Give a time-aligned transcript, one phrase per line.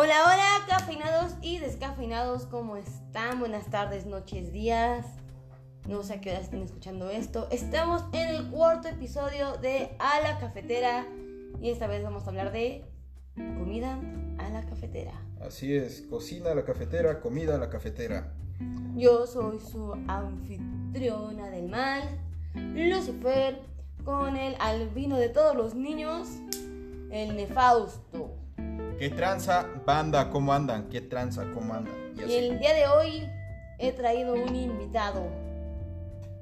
[0.00, 3.40] Hola, hola, cafeinados y descafeinados, ¿cómo están?
[3.40, 5.04] Buenas tardes, noches, días.
[5.88, 7.48] No sé a qué hora estén escuchando esto.
[7.50, 11.04] Estamos en el cuarto episodio de A la Cafetera
[11.60, 12.84] y esta vez vamos a hablar de
[13.34, 13.98] comida
[14.38, 15.20] a la cafetera.
[15.40, 18.32] Así es, cocina a la cafetera, comida a la cafetera.
[18.94, 22.04] Yo soy su anfitriona del mal,
[22.54, 23.62] Lucifer,
[24.04, 26.28] con el albino de todos los niños,
[27.10, 28.37] el Nefausto.
[28.98, 30.28] ¿Qué tranza, banda?
[30.28, 30.88] ¿Cómo andan?
[30.88, 31.44] ¿Qué tranza?
[31.54, 31.94] ¿Cómo andan?
[32.16, 33.30] Y el día de hoy
[33.78, 35.28] he traído un invitado.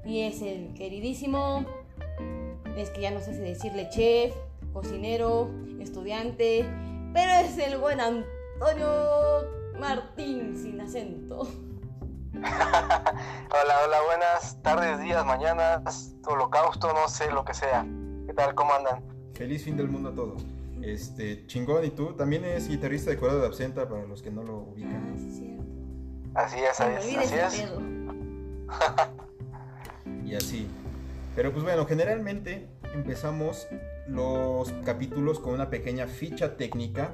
[0.06, 1.66] Y es el queridísimo.
[2.74, 4.34] Es que ya no sé si decirle chef,
[4.73, 6.65] cocinero, estudiante.
[7.12, 9.45] Pero es el buen Antonio
[9.79, 11.43] Martín sin acento.
[12.32, 17.87] Hola, hola, buenas tardes, días, mañanas, holocausto, no sé lo que sea.
[18.27, 18.54] ¿Qué tal?
[18.54, 19.02] ¿Cómo andan?
[19.34, 20.55] Feliz fin del mundo a todos.
[20.87, 22.13] Este, chingón, ¿y tú?
[22.15, 25.16] También es guitarrista de Cuerda de Absenta para los que no lo Ah, ubican.
[25.19, 25.65] sí es cierto.
[26.35, 27.73] Así es, así así ese es.
[30.25, 30.66] Y así.
[31.35, 33.66] Pero pues bueno, generalmente empezamos
[34.09, 37.13] los capítulos con una pequeña ficha técnica.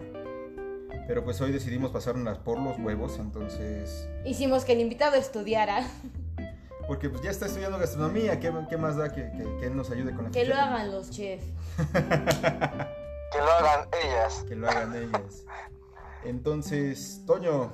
[1.08, 4.08] Pero pues hoy decidimos pasarnos por los huevos, entonces...
[4.24, 5.84] Hicimos que el invitado estudiara.
[6.86, 9.30] Porque pues ya está estudiando gastronomía, ¿qué, qué más da que,
[9.61, 10.74] que- nos ayude con la Que ficha lo técnica?
[10.77, 11.46] hagan los chefs.
[13.33, 14.44] Que lo hagan ellas.
[14.47, 15.44] que lo hagan ellas.
[16.25, 17.72] Entonces, Toño,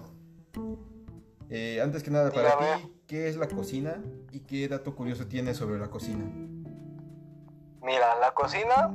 [1.50, 5.56] eh, antes que nada, para ti, ¿qué es la cocina y qué dato curioso tienes
[5.56, 6.24] sobre la cocina?
[7.82, 8.94] Mira, la cocina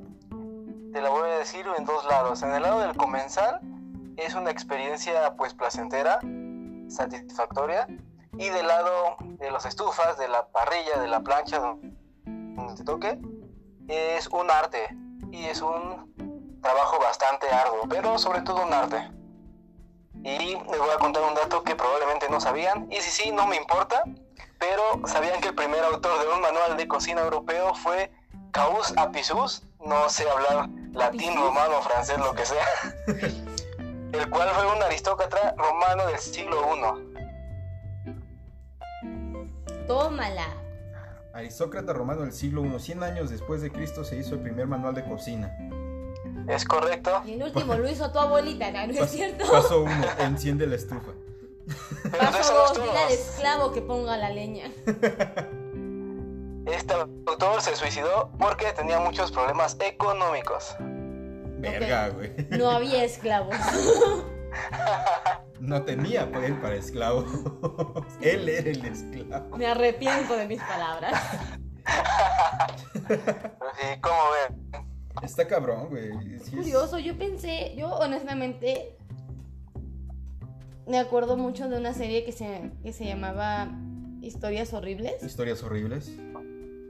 [0.94, 2.44] te la voy a decir en dos lados.
[2.44, 3.60] En el lado del comensal
[4.18, 6.20] es una experiencia pues placentera,
[6.88, 7.88] satisfactoria.
[8.38, 13.20] Y del lado de las estufas, de la parrilla, de la plancha, donde te toque,
[13.88, 14.88] es un arte.
[15.32, 16.13] Y es un
[16.64, 19.12] trabajo bastante arduo, pero sobre todo un arte.
[20.24, 22.92] Y les voy a contar un dato que probablemente no sabían.
[22.92, 24.02] Y si sí, no me importa.
[24.58, 28.10] Pero sabían que el primer autor de un manual de cocina europeo fue
[28.52, 32.66] Caus Apicius, no sé hablar latín, romano, francés, lo que sea,
[33.08, 36.80] el cual fue un aristócrata romano del siglo I.
[39.88, 40.48] Tómala.
[41.34, 44.94] Aristócrata romano del siglo I, 100 años después de Cristo, se hizo el primer manual
[44.94, 45.52] de cocina.
[46.48, 47.22] ¿Es correcto?
[47.26, 48.88] Y el último lo hizo tu abuelita, ¿no?
[48.88, 49.50] ¿No es cierto?
[49.50, 51.12] Paso 1, enciende la estufa.
[52.12, 54.70] Paso dos, dile al esclavo que ponga la leña.
[56.66, 60.76] Este autor se suicidó porque tenía muchos problemas económicos.
[61.60, 62.34] Verga, güey.
[62.52, 63.56] No había esclavos.
[65.60, 67.26] No tenía poder para esclavo.
[68.22, 69.58] Él era el esclavo.
[69.58, 71.24] Me arrepiento de mis palabras.
[73.08, 74.93] Sí, ¿cómo ven?
[75.22, 76.12] Está cabrón, güey.
[76.22, 78.98] Sí es- Curioso, yo pensé, yo honestamente
[80.88, 83.70] me acuerdo mucho de una serie que se, que se llamaba
[84.22, 85.24] Historias Horribles.
[85.24, 86.10] Historias horribles.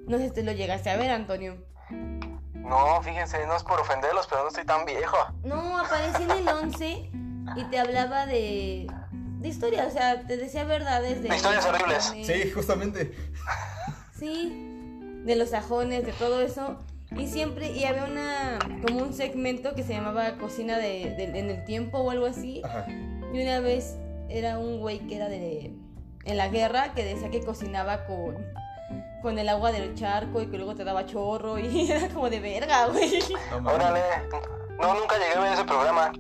[0.07, 1.57] No sé si te lo llegaste a ver, Antonio.
[2.56, 5.17] No, fíjense, no es por ofenderlos, pero no estoy tan viejo.
[5.44, 7.11] No, aparecí en el 11
[7.57, 8.88] y te hablaba de,
[9.40, 11.29] de historias, o sea, te decía verdades de...
[11.29, 12.03] De historias horribles.
[12.25, 13.13] Sí, justamente.
[14.17, 14.69] Sí,
[15.25, 16.79] de los sajones, de todo eso.
[17.18, 21.50] Y siempre, y había una, como un segmento que se llamaba Cocina de, de- en
[21.50, 22.62] el tiempo o algo así.
[22.63, 22.85] Ajá.
[23.34, 23.97] Y una vez
[24.29, 25.73] era un güey que era de,
[26.25, 28.35] en la guerra que decía que cocinaba con,
[29.22, 32.40] con el agua del charco y que luego te daba chorro y era como de
[32.40, 33.12] verga, güey.
[33.62, 33.69] No.
[33.72, 34.02] Órale.
[34.81, 36.12] No, nunca llegué a ver ese programa.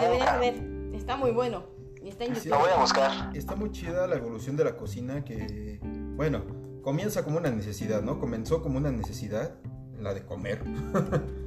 [0.00, 0.54] Deberías ver,
[0.94, 1.64] está muy bueno.
[2.02, 3.36] Y está en Sí, Lo voy a buscar.
[3.36, 5.80] Está muy chida la evolución de la cocina que,
[6.16, 6.44] bueno,
[6.82, 8.18] comienza como una necesidad, ¿no?
[8.20, 9.54] Comenzó como una necesidad,
[10.00, 10.62] la de comer.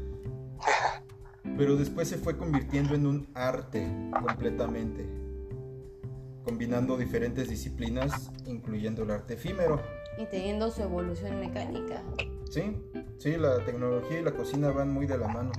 [1.57, 5.05] Pero después se fue convirtiendo en un arte completamente,
[6.43, 9.81] combinando diferentes disciplinas, incluyendo el arte efímero.
[10.17, 12.03] Y teniendo su evolución mecánica.
[12.49, 12.77] Sí,
[13.17, 15.51] sí, la tecnología y la cocina van muy de la mano.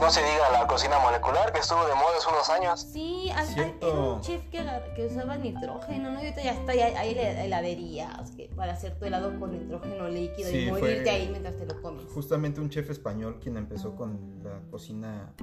[0.00, 2.80] No se diga la cocina molecular que estuvo de moda hace unos años.
[2.90, 3.86] Sí, hay- hay- Cierto.
[3.88, 6.20] era un chef que, usaba nitrógeno, ¿no?
[6.22, 10.48] Y ahorita ya está, hay hel- heladerías que para hacer tu helado con nitrógeno líquido
[10.50, 12.06] Sí, y fue- morirte ahí mientras te lo comes.
[12.14, 15.34] Justamente un chef español quien empezó con la cocina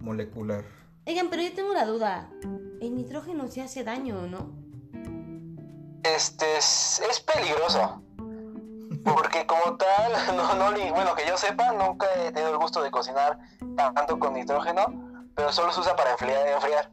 [0.00, 0.64] molecular.
[1.06, 2.30] Oigan, pero yo tengo la duda.
[2.80, 4.50] El nitrógeno sí hace daño, ¿no?
[6.04, 8.02] Este es, es peligroso.
[9.04, 12.90] Porque como tal, no, no, bueno, que yo sepa, nunca he tenido el gusto de
[12.90, 13.38] cocinar
[13.76, 14.86] tanto con nitrógeno,
[15.34, 16.90] pero solo se usa para enfriar, enfriar.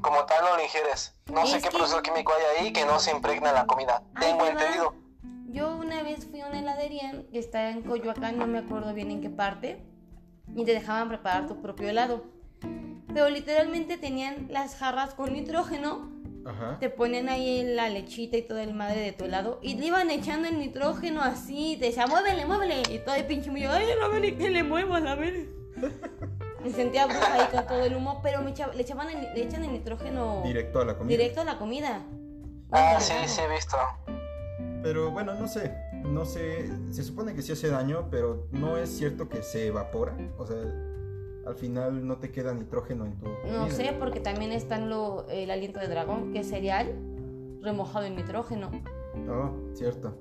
[0.00, 1.16] Como tal no lo ingieres.
[1.32, 4.02] No sé qué que- proceso químico hay ahí que no se impregna en la comida.
[4.20, 4.94] Tengo entendido.
[5.50, 9.10] Yo una vez fui a una heladería que está en Coyoacán, no me acuerdo bien
[9.10, 9.82] en qué parte,
[10.54, 12.24] y te dejaban preparar tu propio helado.
[13.14, 16.10] pero literalmente tenían las jarras con nitrógeno.
[16.44, 16.78] Ajá.
[16.80, 20.10] Te ponen ahí la lechita y todo el madre de tu helado y le iban
[20.10, 22.82] echando el nitrógeno así, te decía, muévele, muévele.
[22.90, 25.46] Y todo el pinche mío, ay, a ver, que le muevas, a ver.
[26.64, 29.42] Me sentía bruja ahí con todo el humo, pero me echa- le, echaban el- le
[29.44, 31.16] echan el nitrógeno Directo a la comida.
[31.16, 32.02] directo a la comida.
[32.72, 33.28] Ah, No, sí, no.
[33.28, 33.76] sí he visto.
[34.82, 35.72] Pero bueno, no sé.
[36.02, 36.68] No sé.
[36.90, 40.16] Se supone que sí hace daño, pero no es cierto que se evapora.
[40.36, 40.56] O sea,
[41.48, 43.26] al final no te queda nitrógeno en tu.
[43.46, 46.94] No sé, porque también está lo, el aliento de dragón, que es cereal
[47.62, 48.70] remojado en nitrógeno.
[49.28, 50.14] Oh, cierto.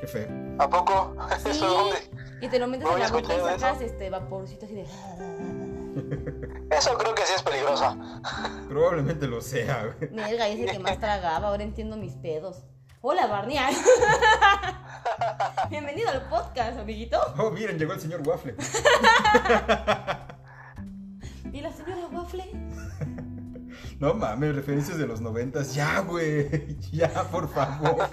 [0.00, 0.28] Qué feo.
[0.58, 1.14] ¿A poco?
[1.42, 1.96] Sí, ¿Eso dónde?
[2.40, 4.82] y te lo metes No en la boca y sacas este vaporcito así de...
[6.74, 7.96] Eso creo que sí es peligroso.
[8.68, 10.10] Probablemente lo sea, güey.
[10.18, 12.64] Es el que más tragaba, ahora entiendo mis pedos.
[13.02, 13.66] Hola, Barnier.
[15.68, 17.20] Bienvenido al podcast, amiguito.
[17.38, 18.56] Oh, miren, llegó el señor Waffle.
[21.54, 22.44] ¿Y la señora Waffle?
[23.98, 25.74] No mames, referencias de los noventas.
[25.74, 26.76] Ya, güey.
[26.92, 28.08] Ya, por favor.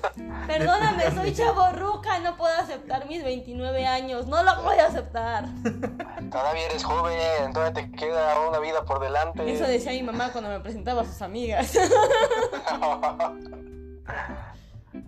[0.47, 5.45] Perdóname, soy chaborruca, no puedo aceptar mis 29 años, no lo voy a aceptar.
[6.31, 9.51] Todavía eres joven, todavía te queda una vida por delante.
[9.51, 11.77] Eso decía mi mamá cuando me presentaba a sus amigas.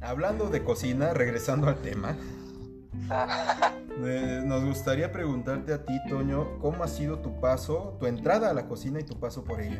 [0.01, 2.15] Hablando de cocina, regresando al tema.
[4.05, 8.53] eh, nos gustaría preguntarte a ti, Toño, ¿cómo ha sido tu paso, tu entrada a
[8.53, 9.79] la cocina y tu paso por ella?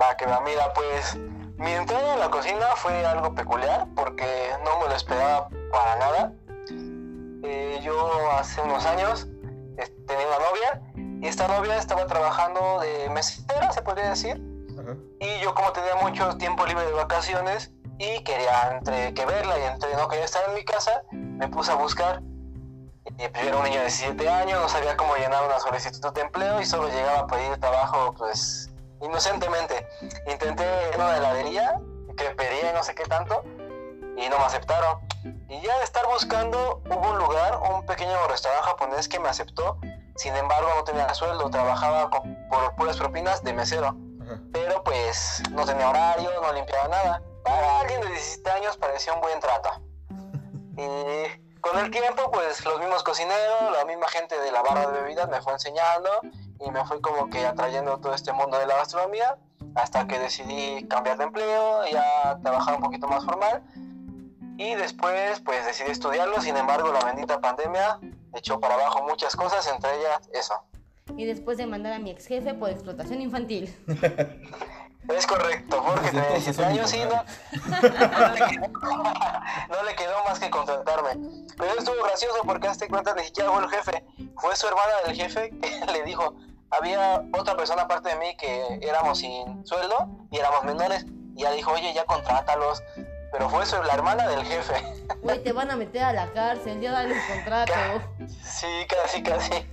[0.00, 1.18] Va, que va, mira, pues
[1.58, 6.32] mi entrada a la cocina fue algo peculiar porque no me lo esperaba para nada.
[7.42, 9.26] Eh, yo hace unos años
[10.06, 14.40] tenía una novia y esta novia estaba trabajando de mesera, se podría decir.
[14.78, 14.96] Ajá.
[15.20, 19.62] Y yo como tenía mucho tiempo libre de vacaciones y quería entre que verla y
[19.64, 22.22] entre no quería estar en mi casa, me puse a buscar.
[23.18, 26.10] Y pues, yo era un niño de 17 años, no sabía cómo llenar una solicitud
[26.14, 28.70] de empleo y solo llegaba a pedir trabajo pues
[29.02, 29.86] inocentemente.
[30.26, 30.64] Intenté
[30.94, 31.78] en una heladería,
[32.16, 33.42] crepería y no sé qué tanto,
[34.16, 34.98] y no me aceptaron.
[35.50, 39.76] Y ya de estar buscando, hubo un lugar, un pequeño restaurante japonés que me aceptó.
[40.16, 43.94] Sin embargo, no tenía sueldo, trabajaba con- por puras propinas de mesero
[44.52, 47.22] pero pues no tenía horario, no limpiaba nada.
[47.44, 49.70] Para alguien de 17 años parecía un buen trato.
[50.76, 55.02] Y con el tiempo, pues los mismos cocineros, la misma gente de la barra de
[55.02, 56.08] bebidas me fue enseñando
[56.58, 59.36] y me fue como que atrayendo todo este mundo de la gastronomía
[59.74, 63.62] hasta que decidí cambiar de empleo, ya trabajar un poquito más formal.
[64.56, 67.98] Y después, pues decidí estudiarlo, sin embargo, la bendita pandemia
[68.34, 70.54] echó para abajo muchas cosas, entre ellas eso.
[71.16, 73.74] Y después de mandar a mi ex jefe por explotación infantil.
[75.16, 77.24] Es correcto, porque Desde tenía entonces 17 soy años y no,
[77.68, 78.68] no, le quedó,
[79.68, 81.10] no le quedó más que contratarme.
[81.56, 84.04] Pero estuvo gracioso porque hazte cuenta ni siquiera fue el jefe,
[84.36, 86.34] fue su hermana del jefe que le dijo,
[86.70, 91.04] había otra persona aparte de mí que éramos sin sueldo y éramos menores,
[91.36, 92.82] y ella dijo, oye, ya contrátalos.
[93.32, 94.74] Pero fue su, la hermana del jefe.
[95.22, 97.72] Güey, te van a meter a la cárcel, ya dale el contrato.
[98.42, 99.66] Sí, casi, casi.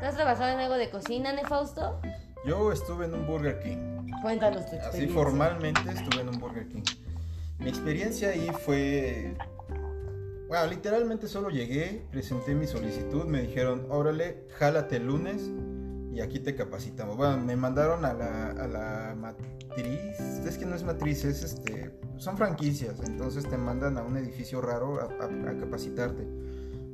[0.00, 2.00] ¿Tú has trabajado en algo de cocina, Nefausto?
[2.46, 4.06] Yo estuve en un Burger King.
[4.22, 5.14] Cuéntanos tu Así experiencia.
[5.22, 6.82] formalmente estuve en un Burger King.
[7.58, 9.34] Mi experiencia ahí fue...
[10.48, 15.50] Bueno, literalmente solo llegué, presenté mi solicitud, me dijeron, órale, jálate el lunes
[16.12, 17.16] y aquí te capacitamos.
[17.16, 21.90] Bueno, me mandaron a la, a la matriz, es que no es matriz, es este,
[22.16, 26.24] son franquicias, entonces te mandan a un edificio raro a, a- a capacitarte.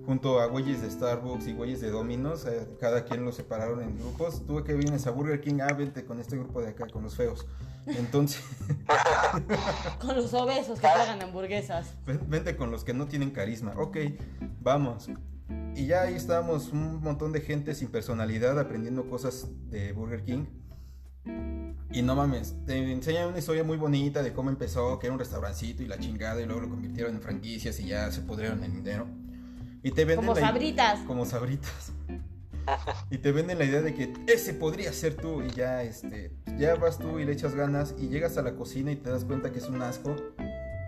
[0.05, 3.97] Junto a güeyes de Starbucks y güeyes de Domino's, eh, cada quien los separaron en
[3.99, 4.45] grupos.
[4.47, 7.15] Tú que vienes a Burger King, ah, vente con este grupo de acá, con los
[7.15, 7.47] feos.
[7.87, 8.41] Entonces,
[10.01, 11.95] Con los obesos que tragan hamburguesas.
[12.07, 13.75] Ven- Vente con los que no tienen carisma.
[13.77, 13.97] Ok,
[14.61, 15.09] vamos.
[15.75, 20.45] Y ya ahí estábamos un montón de gente sin personalidad aprendiendo cosas de Burger King.
[21.93, 25.19] Y no mames, te enseñan una historia muy bonita de cómo empezó, que era un
[25.19, 28.73] restaurancito y la chingada, y luego lo convirtieron en franquicias y ya se pudrieron en
[28.75, 29.07] dinero.
[29.83, 31.01] Y te venden Como la- sabritas.
[31.01, 31.93] Como sabritas.
[33.11, 36.77] Y te venden la idea de que ese podría ser tú y ya este ya
[36.77, 39.51] vas tú y le echas ganas y llegas a la cocina y te das cuenta
[39.51, 40.15] que es un asco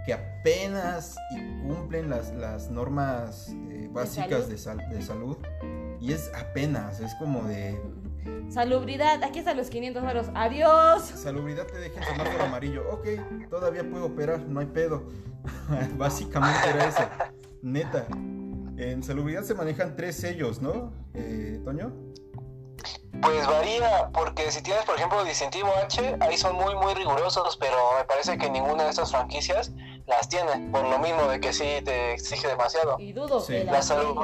[0.07, 5.37] que apenas y cumplen las, las normas eh, básicas de, sal- de salud
[6.01, 7.77] y es apenas, es como de
[8.51, 10.27] Salubridad, aquí están los 500 varos.
[10.35, 11.03] Adiós.
[11.03, 15.09] salubridad te deja el semáforo amarillo, ok, todavía puedo operar, no hay pedo.
[15.99, 17.09] Básicamente era eso,
[17.63, 18.07] neta.
[18.77, 20.93] En salubridad se manejan tres sellos, ¿no?
[21.15, 21.93] Eh, Toño.
[23.23, 27.77] Pues varía, porque si tienes, por ejemplo, distintivo H, ahí son muy, muy rigurosos, pero
[27.99, 29.73] me parece que ninguna de estas franquicias
[30.07, 32.97] las tiene, por lo mismo de que sí te exige demasiado.
[32.99, 33.53] Y dudo Sí.
[33.55, 34.17] que la La salud.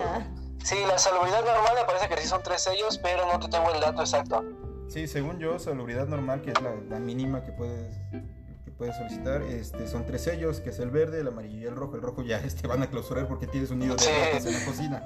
[0.64, 3.70] Sí, la salubridad normal me parece que sí son tres sellos, pero no te tengo
[3.72, 4.44] el dato exacto.
[4.88, 7.96] Sí, según yo, salubridad normal, que es la, la mínima que puedes,
[8.80, 11.96] puedes solicitar, este, son tres sellos, que es el verde, el amarillo y el rojo.
[11.96, 14.64] El rojo ya este, van a clausurar porque tienes un nido de ratas en la
[14.64, 15.02] cocina.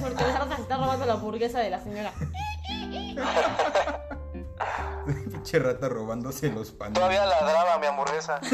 [0.00, 2.12] Porque la rata se está robando la hamburguesa de la señora.
[5.30, 6.94] Pinche rata robándose los panes.
[6.94, 8.40] Todavía ladraba mi hamburguesa.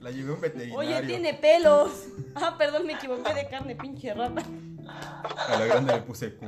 [0.00, 0.78] La llevé a un veterinario.
[0.78, 1.90] Oye, tiene pelos.
[2.34, 4.42] Ah, perdón, me equivoqué de carne, pinche rata.
[5.48, 6.46] A la grande le puse Q.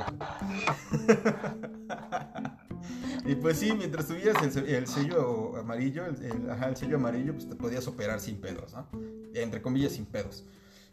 [3.26, 7.32] y pues sí, mientras tuvieras el, el sello amarillo, el, el- ajá, el sello amarillo,
[7.34, 8.88] pues te podías operar sin pedos, ¿no?
[9.34, 10.44] Entre comillas, sin pedos.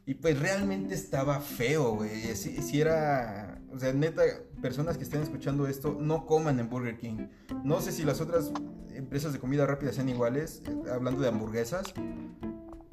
[0.08, 2.36] Y pues realmente estaba feo, güey.
[2.36, 3.60] Si, si era.
[3.74, 4.22] O sea, neta,
[4.62, 7.28] personas que estén escuchando esto, no coman en Burger King.
[7.64, 8.52] No sé si las otras
[8.94, 10.62] empresas de comida rápida sean iguales,
[10.94, 11.92] hablando de hamburguesas.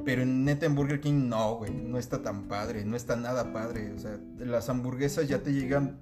[0.04, 1.73] Pero en neta en Burger King no, güey.
[1.73, 3.92] No está tan padre, no está nada padre.
[3.92, 5.99] O sea, las hamburguesas ya te llegan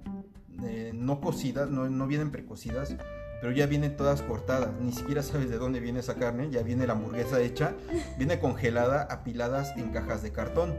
[0.63, 2.95] eh, no cocidas, no, no vienen precocidas,
[3.41, 4.69] pero ya vienen todas cortadas.
[4.79, 6.49] Ni siquiera sabes de dónde viene esa carne.
[6.51, 7.73] Ya viene la hamburguesa hecha,
[8.17, 10.75] viene congelada, apiladas en cajas de cartón.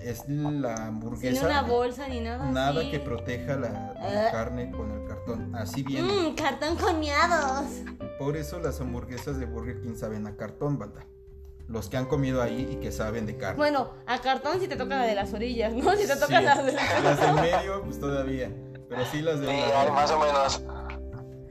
[0.00, 1.46] Es la Sin hamburguesa.
[1.46, 2.50] una bolsa ni nada.
[2.50, 2.90] Nada así.
[2.90, 4.32] que proteja la, la Ah.
[4.32, 5.54] carne con el cartón.
[5.54, 6.08] Así viene.
[6.10, 7.66] Mmm, cartón con miados.
[8.18, 11.04] Por eso las hamburguesas de Burger King saben a cartón, banda.
[11.68, 13.56] Los que han comido ahí y que saben de carne.
[13.58, 15.92] Bueno, a cartón si te toca la de las orillas, ¿no?
[15.96, 18.50] Si te toca Sí, la de las medio, pues todavía.
[18.90, 20.62] Pero sí las de Sí, más o menos.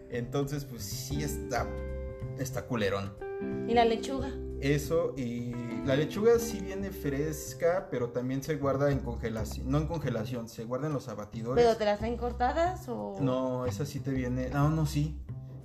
[0.09, 1.65] Entonces, pues sí está,
[2.37, 3.15] está culerón.
[3.67, 4.29] Y la lechuga.
[4.59, 5.53] Eso y
[5.85, 9.71] la lechuga sí viene fresca, pero también se guarda en congelación.
[9.71, 11.63] No en congelación, se guarda en los abatidores.
[11.63, 13.15] ¿Pero te las traen cortadas o...?
[13.21, 14.49] No, esa sí te viene.
[14.49, 15.17] No, no, sí.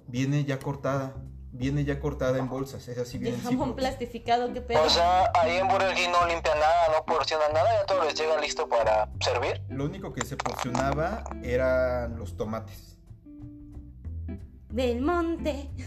[0.06, 1.16] Viene ya cortada.
[1.56, 2.88] Viene ya cortada en bolsas.
[2.88, 4.82] Esa sí De viene en jamón plastificado, qué pedo.
[4.82, 8.14] O sea, ahí en Burger King no limpian nada, no porcionan nada, ya todo les
[8.18, 9.62] llega listo para servir.
[9.68, 12.98] Lo único que se porcionaba eran los tomates.
[14.70, 15.70] Del monte.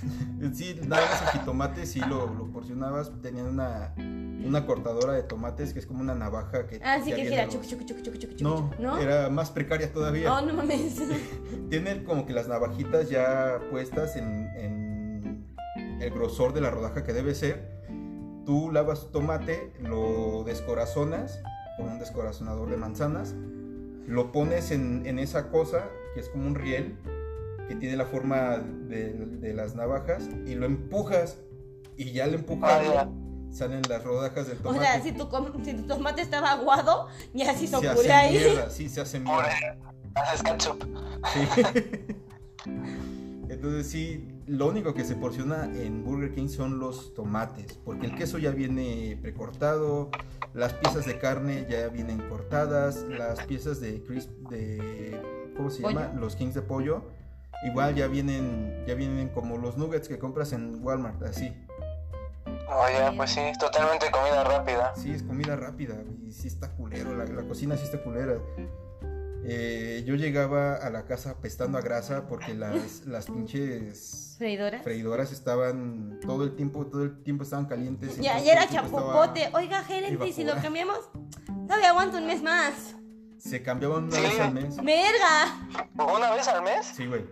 [0.54, 3.12] Sí, nada más el jitomate sí lo, lo porcionabas.
[3.24, 6.80] Tenían una, una cortadora de tomates que es como una navaja que.
[6.84, 9.00] Ah, sí, que los- chuc, chuc, chuc, chuc, No, ¿no?
[9.00, 10.30] era más precaria todavía.
[10.30, 11.02] No, no mames.
[11.72, 14.47] Tiene como que las navajitas ya puestas en
[16.00, 17.78] el grosor de la rodaja que debe ser.
[18.46, 21.40] Tú lavas tu tomate, lo descorazonas
[21.78, 23.36] con un descorazonador de manzanas,
[24.08, 26.98] lo pones en, en esa cosa que es como un riel
[27.68, 31.38] que tiene la forma de, de las navajas y lo empujas
[31.98, 33.10] y ya al Ah, empujarlo ya.
[33.52, 34.86] salen las rodajas del O tomate.
[34.86, 35.28] sea, si tu,
[35.66, 38.38] si tu tomate estaba aguado, ya se hizo se hace ahí.
[38.38, 39.50] mierda, sí, se hace mierda.
[40.16, 40.84] Haces ketchup.
[41.34, 41.62] Sí.
[43.50, 48.16] Entonces sí, lo único que se porciona en Burger King son los tomates, porque el
[48.16, 50.10] queso ya viene precortado,
[50.54, 55.20] las piezas de carne ya vienen cortadas, las piezas de crisp de
[55.56, 56.00] ¿cómo se Pollo.
[56.00, 56.20] llama?
[56.20, 57.04] Los kings de pollo,
[57.66, 61.54] igual ya vienen ya vienen como los nuggets que compras en Walmart, así.
[62.70, 64.94] Oye, pues sí, totalmente comida rápida.
[64.96, 68.38] Sí, es comida rápida y sí está culero, la, la cocina sí está culera.
[69.50, 74.82] Eh, yo llegaba a la casa apestando a grasa porque las, las pinches ¿Freidora?
[74.82, 78.18] freidoras estaban todo el tiempo, todo el tiempo estaban calientes.
[78.18, 79.44] Entonces ya era chapopote.
[79.44, 81.00] estaba- Oiga, gerente, ¿y si lo cambiamos?
[81.66, 82.96] Todavía aguanto un mes más.
[83.38, 84.22] Se cambiaban una Sí.
[84.22, 84.76] vez al mes.
[84.84, 85.68] ¡Merga!
[86.14, 86.86] ¿Una vez al mes?
[86.88, 87.24] Sí, güey.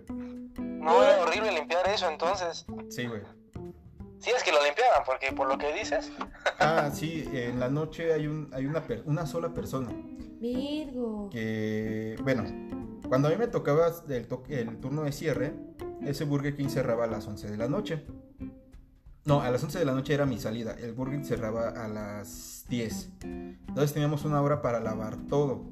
[0.58, 2.66] No era horrible limpiar eso entonces.
[2.90, 3.22] Sí, güey.
[4.20, 6.12] Sí, es que lo limpiaban, porque por lo que dices.
[6.60, 9.90] Ah, sí, en la noche hay, un, hay una, per- una sola persona
[10.54, 11.30] Virgo.
[11.32, 12.44] que, bueno,
[13.08, 15.54] cuando a mí me tocaba el, to- el turno de cierre,
[16.02, 18.04] ese Burger King cerraba a las 11 de la noche.
[19.26, 20.76] No, a las 11 de la noche era mi salida.
[20.80, 23.10] El Burger King cerraba a las 10.
[23.24, 25.64] Entonces teníamos una hora para lavar todo.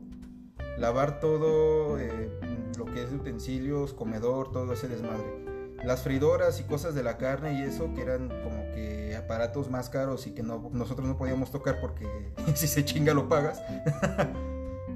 [0.79, 2.31] Lavar todo, eh,
[2.77, 5.43] lo que es utensilios, comedor, todo ese desmadre.
[5.85, 9.89] Las freidoras y cosas de la carne y eso, que eran como que aparatos más
[9.89, 12.07] caros y que no, nosotros no podíamos tocar porque
[12.55, 13.61] si se chinga lo pagas.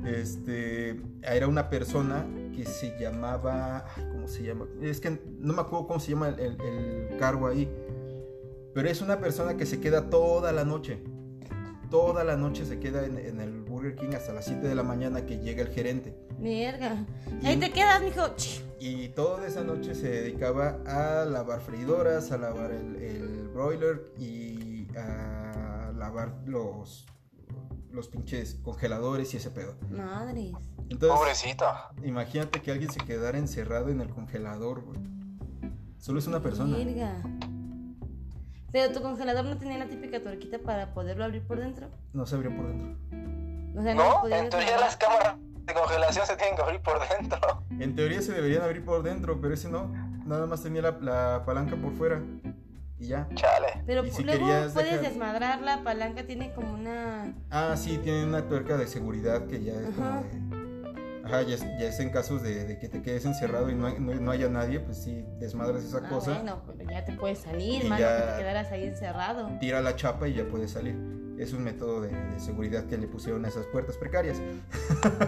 [0.08, 4.66] este, era una persona que se llamaba, ¿cómo se llama?
[4.82, 7.70] Es que no me acuerdo cómo se llama el, el- el cargo ahí.
[8.74, 11.00] Pero es una persona que se queda toda la noche.
[11.90, 14.84] Toda la noche se queda en, en el Burger King hasta las 7 de la
[14.84, 16.14] mañana que llega el gerente.
[16.38, 17.06] Merga.
[17.42, 18.24] Y- Ahí te quedas, mijo.
[18.80, 24.88] Y toda esa noche se dedicaba a lavar freidoras, a lavar el, el broiler y
[24.98, 27.06] a lavar los,
[27.91, 29.75] los pinches congeladores y ese pedo.
[29.89, 30.53] Madres.
[30.89, 31.65] Entonces, Pobrecito.
[32.03, 35.00] imagínate que alguien se quedara encerrado en el congelador, güey.
[35.98, 36.77] Solo es una persona.
[36.77, 37.22] Verga.
[38.72, 41.89] Pero tu congelador no tenía la típica tuerquita para poderlo abrir por dentro.
[42.13, 42.96] No se abrió por dentro.
[43.77, 47.00] O sea, No, podías en teoría las cámaras de congelación se tienen que abrir por
[47.10, 47.39] dentro.
[47.79, 49.88] En teoría se deberían abrir por dentro, pero ese no.
[50.25, 52.22] Nada más tenía la, la palanca por fuera.
[53.00, 53.27] Y ya.
[53.36, 53.84] Chale.
[53.86, 57.36] Pero si luego querías puedes dejar- desmadrar la palanca, tiene como una...
[57.51, 60.22] Ah, sí, tiene una tuerca de seguridad que ya es como Ajá.
[60.24, 60.58] de...
[61.25, 63.86] Ajá, ya es, ya es en casos de, de que te quedes encerrado y no,
[63.88, 67.12] hay- no, no haya nadie, pues sí, desmadras esa Ah, cosa, bueno, pero ya te
[67.13, 69.50] puedes salir, Y mano, ya- que te quedaras ahí encerrado.
[69.60, 70.96] tira la chapa y ya puedes salir.
[71.38, 74.42] Es un método de, de seguridad que le pusieron a esas puertas precarias.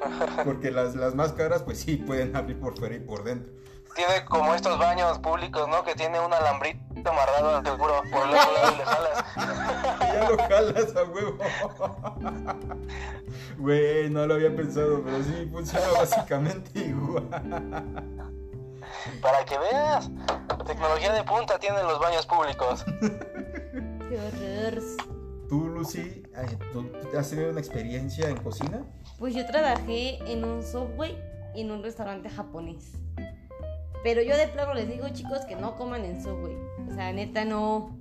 [0.44, 3.52] Porque las, las más caras, pues sí, pueden abrir por fuera y por dentro.
[3.94, 5.82] Tiene como estos baños públicos, ¿no?
[5.84, 9.24] Que tiene un alambrito amarrado al seguro por el otro lado y le jalas.
[9.36, 11.38] Y ya lo jalas a huevo.
[13.58, 17.28] Güey, no lo había pensado, pero sí funciona básicamente igual.
[19.20, 20.10] Para que veas,
[20.66, 22.84] tecnología de punta tienen los baños públicos.
[23.00, 24.82] Qué horror.
[25.48, 28.82] Tú, Lucy, ay, ¿tú, tú has tenido una experiencia en cocina?
[29.18, 31.18] Pues yo trabajé en un subway
[31.54, 32.92] en un restaurante japonés.
[34.02, 36.56] Pero yo de plano les digo, chicos, que no coman en subway.
[36.88, 37.96] O sea, neta, no.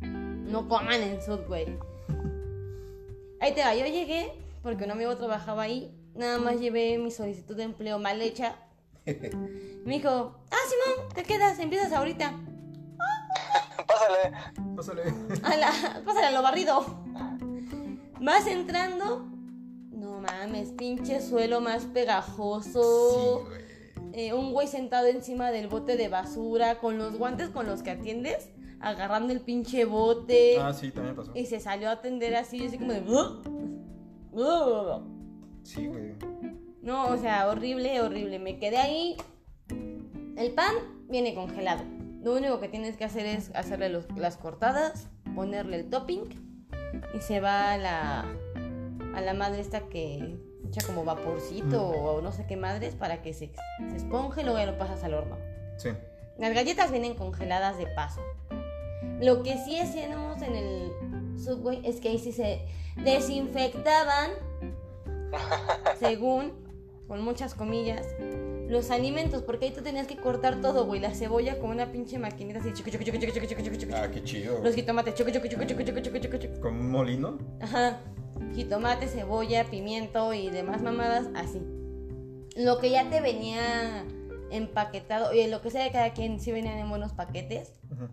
[0.00, 1.78] No coman en subway.
[3.40, 4.32] Ahí te va, yo llegué
[4.62, 5.94] porque un amigo trabajaba ahí.
[6.14, 8.56] Nada más llevé mi solicitud de empleo mal hecha.
[9.06, 12.34] Me dijo, ah, Simón, te quedas, empiezas ahorita.
[13.86, 14.36] Pásale.
[14.76, 15.02] Pásale.
[15.42, 16.84] A la, pásale a lo barrido.
[18.20, 19.26] Vas entrando.
[19.92, 23.44] No mames, pinche suelo más pegajoso.
[23.44, 23.67] Sí, güey.
[24.12, 27.90] Eh, un güey sentado encima del bote de basura con los guantes con los que
[27.90, 28.50] atiendes,
[28.80, 30.56] agarrando el pinche bote.
[30.58, 31.32] Ah, sí, también pasó.
[31.34, 33.02] Y se salió a atender así, así como de.
[35.62, 36.14] Sí, güey.
[36.82, 38.38] No, o sea, horrible, horrible.
[38.38, 39.16] Me quedé ahí.
[40.36, 40.74] El pan
[41.08, 41.82] viene congelado.
[42.22, 46.22] Lo único que tienes que hacer es hacerle los- las cortadas, ponerle el topping
[47.14, 48.24] y se va a la,
[49.14, 50.38] a la madre esta que
[50.68, 53.50] echa como vaporcito o no sé qué madres para que se,
[53.90, 55.36] se esponje y luego ya lo pasas al horno.
[55.76, 55.90] Sí.
[56.38, 58.20] Las galletas vienen congeladas de paso.
[59.20, 62.64] Lo que sí hacíamos en el Subway es que ahí sí se
[62.96, 64.30] desinfectaban,
[65.98, 66.52] según,
[67.08, 68.06] con muchas comillas,
[68.68, 72.18] los alimentos, porque ahí tú tenías que cortar todo, güey, la cebolla con una pinche
[72.18, 73.94] maquinita así, chucu, chucu, chucu, chucu, chucu, chucu, chucu.
[73.94, 74.62] Ah, qué chido.
[74.62, 76.60] Los jitomates, chucu, chucu, chucu, chucu, chucu, chucu, chucu.
[76.60, 77.38] ¿Con un molino?
[77.60, 78.00] Ajá.
[78.54, 81.62] Jitomate, cebolla, pimiento y demás mamadas, así.
[82.56, 84.04] Lo que ya te venía
[84.50, 87.72] empaquetado, y lo que sea de cada quien, sí venían en buenos paquetes.
[87.90, 88.10] Ajá.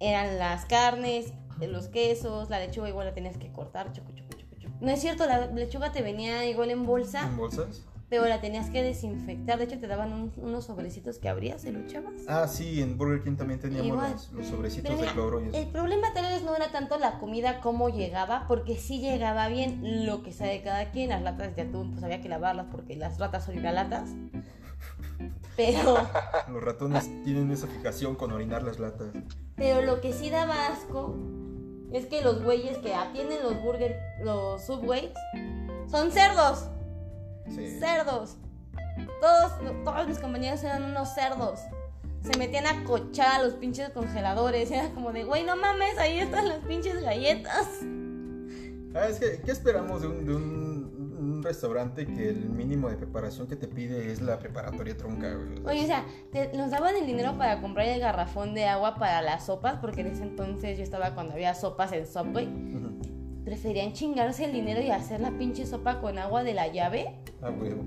[0.00, 4.56] Eran las carnes, los quesos, la lechuga igual la tenías que cortar, chucu, chucu, chucu,
[4.56, 4.74] chucu.
[4.80, 7.22] No es cierto, la lechuga te venía igual en bolsa.
[7.22, 7.82] ¿En bolsas?
[8.08, 9.58] Pero la tenías que desinfectar.
[9.58, 12.14] De hecho, te daban un- unos sobrecitos que abrías y lo echabas.
[12.26, 15.56] Ah, sí, en Burger King también teníamos los, los sobrecitos de cloro y eso.
[15.58, 20.06] El problema tal vez no era tanto la comida como llegaba, porque sí llegaba bien
[20.06, 21.10] lo que sabe cada quien.
[21.10, 24.10] Las latas de atún, pues había que lavarlas porque las ratas son latas.
[25.56, 25.96] Pero,
[26.52, 29.08] Los ratones tienen esa fijación con orinar las latas.
[29.56, 31.16] pero lo que sí daba asco
[31.92, 35.10] es que los güeyes que atienden los burger, los subways,
[35.90, 36.68] son cerdos.
[37.54, 37.78] Sí.
[37.78, 38.36] Cerdos.
[39.20, 39.52] Todos,
[39.84, 41.60] todos mis compañeros eran unos cerdos.
[42.22, 44.70] Se metían a cochar a los pinches congeladores.
[44.72, 47.68] Era como de, güey, no mames, ahí están las pinches galletas.
[48.94, 52.96] Ah, es que, ¿qué esperamos de un, de un- un restaurante que el mínimo de
[52.96, 55.58] preparación que te pide es la preparatoria tronca, güey?
[55.64, 59.20] Oye, o sea, te- nos daban el dinero para comprar el garrafón de agua para
[59.22, 62.46] las sopas, porque en ese entonces yo estaba cuando había sopas en Subway.
[62.46, 62.88] ujú.
[63.48, 67.14] Preferían chingarse el dinero y hacer la pinche sopa con agua de la llave.
[67.40, 67.82] Ah, huevo.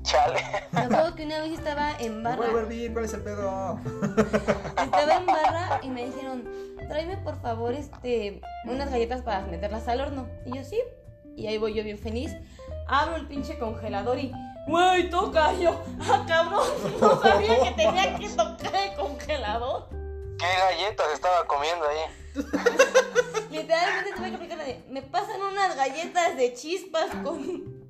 [0.00, 0.40] Chale.
[0.72, 2.40] Me acuerdo que una vez estaba en barra.
[2.40, 3.78] Huevo hervir, ¿cuál es el pedo?
[4.82, 6.48] Estaba en barra y me dijeron,
[6.88, 10.26] tráeme por favor este, unas galletas para meterlas al horno.
[10.46, 10.80] Y yo, sí.
[11.36, 12.34] Y ahí voy yo bien feliz.
[12.88, 14.32] Abro el pinche congelador y,
[14.66, 15.52] güey, toca.
[15.52, 16.66] Y yo, ah, cabrón,
[16.98, 19.90] no sabía que tenía que tocar el congelador.
[20.38, 21.98] ¿Qué galletas estaba comiendo ahí?
[23.50, 27.88] Literalmente tuve que aplicar la de, me pasan unas galletas de chispas con,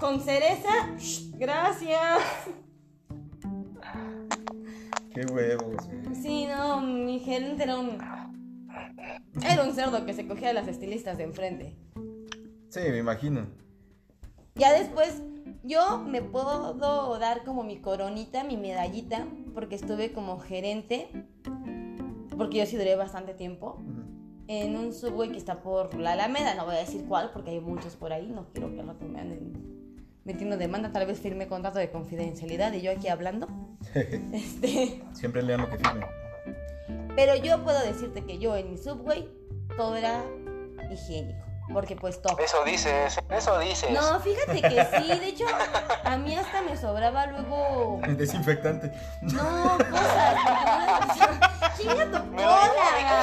[0.00, 0.70] con cereza.
[1.34, 2.22] Gracias.
[5.14, 5.88] Qué huevos.
[6.20, 7.98] Sí, no, mi gerente era un...
[9.42, 11.76] Era un cerdo que se cogía a las estilistas de enfrente.
[12.68, 13.46] Sí, me imagino.
[14.54, 15.22] Ya después
[15.62, 21.08] yo me puedo dar como mi coronita, mi medallita, porque estuve como gerente,
[22.36, 23.82] porque yo sí duré bastante tiempo,
[24.48, 27.60] en un subway que está por la Alameda, no voy a decir cuál, porque hay
[27.60, 29.76] muchos por ahí, no quiero que rato me anden
[30.26, 33.48] metiendo demanda, tal vez firme contrato de confidencialidad y yo aquí hablando.
[34.32, 36.04] Este, Siempre lean lo que firmen.
[37.14, 39.30] pero yo puedo decirte que yo en mi subway
[39.76, 40.24] todo era
[40.92, 41.45] higiénico.
[41.72, 42.38] Porque pues top.
[42.40, 43.90] Eso dices, eso dices.
[43.90, 45.18] No, fíjate que sí.
[45.18, 45.44] De hecho,
[46.04, 48.00] a mí hasta me sobraba luego.
[48.08, 48.92] Desinfectante.
[49.22, 50.36] No, cosas.
[51.76, 52.70] Chinga tu cola.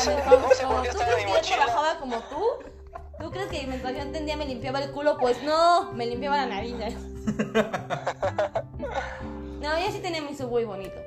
[0.03, 2.43] ¿Tú crees que yo trabajaba como tú?
[3.19, 5.17] ¿Tú crees que mientras yo entendía me limpiaba el culo?
[5.17, 6.75] Pues no, me limpiaba la nariz.
[6.79, 6.95] ¿eh?
[9.62, 10.99] No, yo sí tenía mi subway bonito.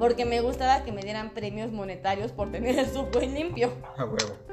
[0.00, 3.72] Porque me gustaba que me dieran premios monetarios por tener el subway limpio.
[3.96, 4.51] A huevo.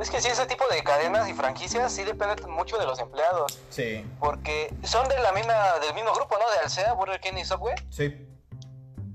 [0.00, 3.58] Es que sí, ese tipo de cadenas y franquicias sí dependen mucho de los empleados.
[3.70, 6.50] Sí, Porque son de la misma, del mismo grupo, ¿no?
[6.52, 7.74] De Alsea, Burger King y Subway.
[7.90, 8.22] sí.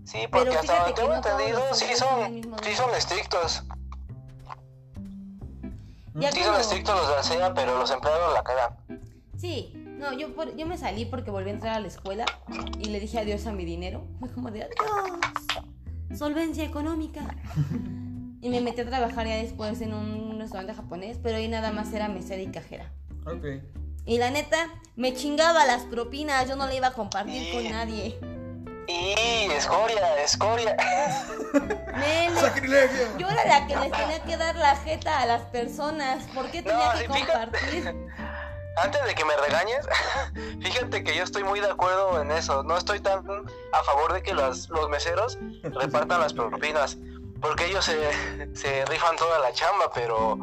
[0.04, 3.64] Sí, porque Pero hasta donde tengo no entendido, sí son sí son estrictos.
[6.16, 8.76] Ya Sí son estrictos los de Alsea, pero los empleados la cagan.
[9.38, 12.26] Sí, no, yo, por- yo me salí porque volví a entrar a la escuela
[12.80, 14.04] y le dije adiós a mi dinero.
[14.20, 17.22] Fue como de adiós, solvencia económica.
[18.42, 21.94] Y me metí a trabajar ya después en un restaurante japonés, pero ahí nada más
[21.94, 22.92] era mesera y cajera.
[23.26, 23.46] Ok.
[24.06, 27.70] Y la neta, me chingaba las propinas, yo no le iba a compartir con Sí.
[27.70, 28.20] nadie.
[28.88, 30.76] Y escoria, escoria.
[32.00, 33.18] Nel, ¡Sacrilegio!
[33.20, 36.24] yo era la que les tenía que dar la jeta a las personas.
[36.34, 37.26] ¿Por qué tenía No, que fíjate.
[37.32, 37.96] compartir?
[38.84, 39.86] Antes de que me regañes,
[40.62, 42.64] fíjate que yo estoy muy de acuerdo en eso.
[42.64, 46.98] No estoy tan a favor de que los, los meseros repartan las propinas.
[47.42, 50.38] Porque ellos se, se rifan toda la chamba, pero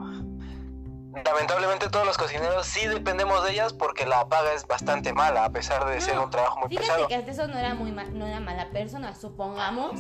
[1.25, 5.51] lamentablemente todos los cocineros sí dependemos de ellas porque la paga es bastante mala, a
[5.53, 7.09] pesar de ser un trabajo muy Fíjate pesado.
[7.09, 9.15] que hasta eso no era muy ma- no era mala persona.
[9.15, 9.93] Supongamos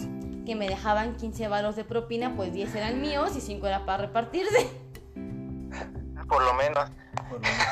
[0.46, 4.06] que me dejaban 15 varos de propina, pues 10 eran míos y 5 era para
[4.06, 4.68] repartirse.
[6.28, 6.90] Por lo menos.
[7.28, 7.66] Por lo menos.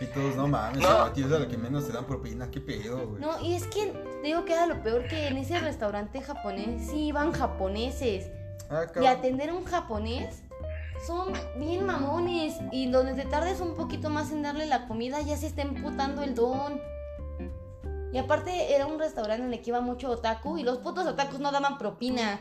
[0.00, 0.88] Y todos, no mames, No.
[0.88, 3.20] a ti es a la que menos te dan propina, qué pedo, güey.
[3.20, 6.88] No, y es que te digo que era lo peor que en ese restaurante japonés
[6.90, 8.30] sí iban japoneses.
[8.70, 9.06] Ah, Y cabrón.
[9.06, 10.42] atender a un japonés
[11.06, 12.54] son bien mamones.
[12.72, 16.22] Y donde te tardes un poquito más en darle la comida, ya se está emputando
[16.22, 16.80] el don.
[18.12, 21.40] Y aparte era un restaurante en el que iba mucho otaku y los putos otakus
[21.40, 22.38] no daban propina.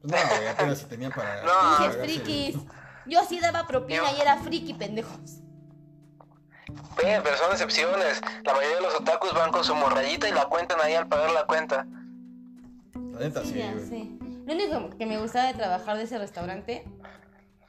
[0.00, 1.42] Pues no, güey, apenas si tenían para.
[1.42, 1.90] No.
[2.02, 2.56] Frikis.
[3.06, 5.40] Yo sí daba propina y era friki, pendejos.
[6.96, 8.20] Pero son excepciones.
[8.44, 11.30] La mayoría de los otakus van con su morrayita y la cuentan ahí al pagar
[11.30, 11.86] la cuenta.
[13.12, 14.15] La neta, Sí, sí, ya güey.
[14.46, 16.84] Lo único que me gustaba de trabajar de ese restaurante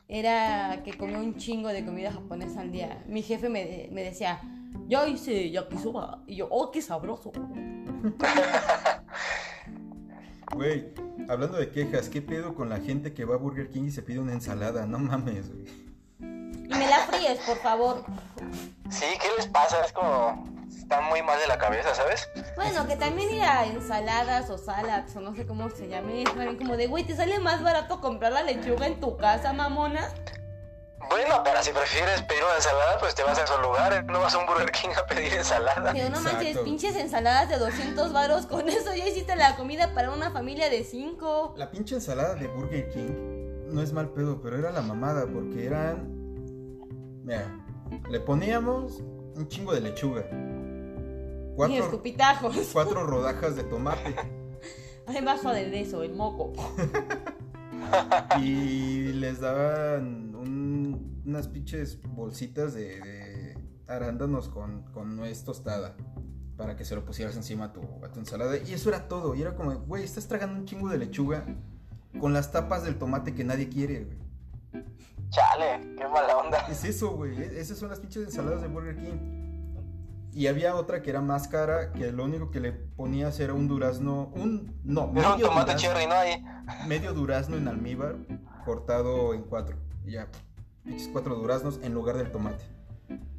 [0.07, 3.03] era que comía un chingo de comida japonesa al día.
[3.07, 4.39] Mi jefe me, me decía,
[4.87, 6.23] yo hice yakisoba.
[6.27, 7.31] Y yo, oh, qué sabroso.
[10.53, 10.93] Güey,
[11.27, 14.03] hablando de quejas, ¿qué pedo con la gente que va a Burger King y se
[14.03, 14.85] pide una ensalada?
[14.85, 15.65] No mames, güey.
[16.19, 18.05] Y me la fríes, por favor.
[18.89, 19.83] Sí, ¿qué les pasa?
[19.83, 20.46] Es como...
[20.89, 22.29] Están muy mal de la cabeza, ¿sabes?
[22.55, 26.23] Bueno, que también ir a ensaladas o salads o no sé cómo se llame.
[26.23, 29.51] Es también como de, güey, ¿te sale más barato comprar la lechuga en tu casa,
[29.51, 30.07] mamona?
[31.09, 34.05] Bueno, pero si prefieres pedir una ensalada, pues te vas a esos lugares.
[34.05, 35.91] No vas a un Burger King a pedir ensalada.
[35.91, 38.45] Pero no manches, pinches ensaladas de 200 varos.
[38.45, 41.55] Con eso ya hiciste la comida para una familia de 5.
[41.57, 45.65] La pinche ensalada de Burger King no es mal pedo, pero era la mamada porque
[45.65, 46.07] eran.
[47.25, 47.45] Mira,
[48.09, 49.01] le poníamos
[49.35, 50.23] un chingo de lechuga.
[51.57, 52.69] Y Cuatro, escupitajos.
[52.71, 54.15] cuatro rodajas de tomate.
[55.07, 56.53] Además su aderezo, el moco.
[58.41, 65.95] Y les daban un- unas pinches bolsitas de, de arándanos con, con nuez tostada.
[66.57, 68.57] Para que se lo pusieras encima a tu, a tu ensalada.
[68.57, 69.35] Y eso era todo.
[69.35, 71.45] Y era como, güey, estás tragando un chingo de lechuga
[72.19, 74.83] con las tapas del tomate que nadie quiere, güey.
[75.29, 76.59] Chale, qué mala onda.
[76.67, 77.37] Es eso, güey.
[77.41, 79.46] e- Esas son las pinches ensaladas de Burger King.
[80.37, 83.67] Y había otra que era más cara, que lo único que le ponías era un
[83.67, 86.13] durazno, un, no, Era un medio tomate durazno, cherry, ¿no?
[86.13, 86.45] Ahí.
[86.85, 88.17] medio durazno en almíbar,
[88.63, 89.77] cortado en cuatro.
[90.05, 90.27] Y ya,
[90.83, 92.63] pinches cuatro duraznos en lugar del tomate.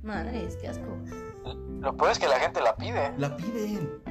[0.03, 0.99] Madres, qué asco.
[1.79, 3.13] Lo peor es que la gente la pide.
[3.17, 4.03] La piden.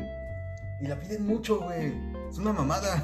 [0.79, 1.93] Y la piden mucho, güey.
[2.29, 3.03] Es una mamada.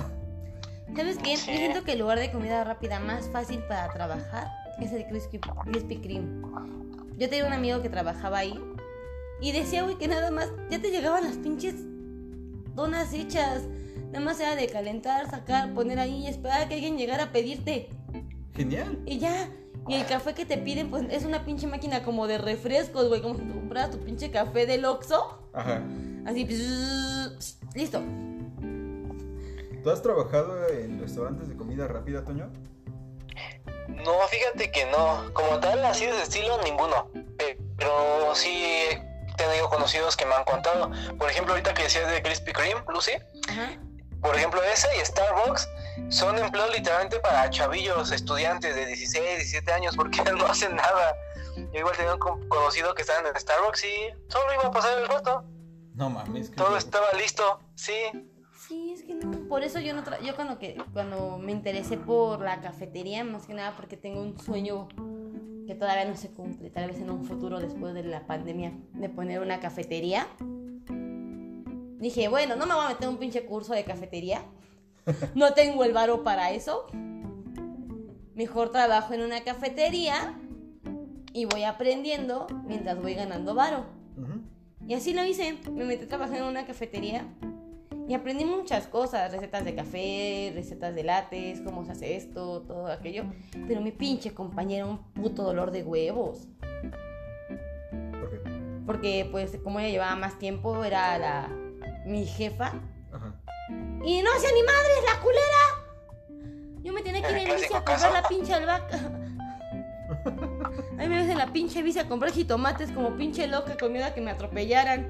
[0.95, 1.35] ¿Sabes qué?
[1.35, 1.51] Sí.
[1.51, 4.47] Yo siento que el lugar de comida rápida más fácil para trabajar
[4.79, 6.41] es el Krispy, Krispy Kreme.
[7.17, 8.57] Yo tenía un amigo que trabajaba ahí
[9.43, 11.75] y decía, güey, que nada más ya te llegaban las pinches
[12.75, 13.63] donas hechas.
[14.13, 17.31] Nada más era de calentar, sacar, poner ahí y esperar a que alguien llegara a
[17.33, 17.89] pedirte.
[18.55, 18.97] Genial.
[19.05, 19.49] Y ya.
[19.89, 23.21] Y el café que te piden, pues es una pinche máquina comoras güey.
[23.21, 25.49] Como si tú compraras tu pinche café del Oxxo.
[25.51, 25.83] Ajá.
[26.25, 28.01] Así, pss, listo.
[29.83, 32.49] ¿Tú has trabajado en restaurantes de comida rápida, Toño?
[33.89, 35.33] No, fíjate que no.
[35.33, 37.09] Como tal, así de estilo, ninguno.
[37.77, 38.85] Pero sí
[39.35, 40.91] tenido conocidos que me han contado.
[41.17, 43.11] Por ejemplo, ahorita que decías de Krispy Kreme, Lucy.
[43.49, 43.79] Ajá.
[44.21, 45.67] Por ejemplo, ese y Starbucks
[46.09, 51.15] son empleos literalmente para chavillos, estudiantes de 16, 17 años, porque no hacen nada.
[51.55, 54.97] Yo igual tenía un con- conocido que estaba en Starbucks y solo iba a pasar
[54.97, 55.43] el rato.
[55.95, 56.51] No mames.
[56.51, 57.93] Todo estaba listo, sí.
[58.67, 59.47] Sí, es que no.
[59.49, 63.45] Por eso yo no tra- yo cuando que cuando me interesé por la cafetería, más
[63.45, 64.87] que nada porque tengo un sueño
[65.65, 69.09] que todavía no se cumple, tal vez en un futuro después de la pandemia, de
[69.09, 70.27] poner una cafetería.
[71.99, 74.43] Dije, bueno, no me voy a meter un pinche curso de cafetería.
[75.35, 76.85] No tengo el varo para eso.
[78.35, 80.37] Mejor trabajo en una cafetería
[81.33, 83.85] y voy aprendiendo mientras voy ganando varo.
[84.87, 85.57] Y así lo hice.
[85.71, 87.25] Me metí a trabajar en una cafetería
[88.07, 92.87] y aprendí muchas cosas, recetas de café, recetas de lates, cómo se hace esto, todo
[92.87, 93.25] aquello.
[93.67, 96.47] Pero mi pinche compañero, un puto dolor de huevos.
[98.19, 98.39] ¿Por qué?
[98.85, 101.49] Porque pues como ella llevaba más tiempo, era la
[102.05, 102.73] mi jefa.
[103.11, 103.39] Ajá.
[104.03, 106.81] Y no hacía ni madres, la culera.
[106.83, 108.97] Yo me tenía que ir en El bici a comprar la pinche albahaca.
[110.25, 113.93] A mí me ves en la pinche bici a comprar jitomates como pinche loca con
[113.93, 115.07] miedo a que me atropellaran.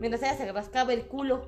[0.00, 1.44] Mientras ella se rascaba el culo.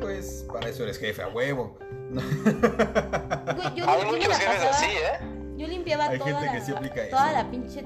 [0.00, 1.78] Pues para eso eres jefe a huevo.
[2.10, 5.54] Güey, yo, Hay muchos la jefes pasaba- así, ¿eh?
[5.56, 7.36] Yo limpiaba Hay toda, gente la, que sí aplica toda eso.
[7.42, 7.84] la pinche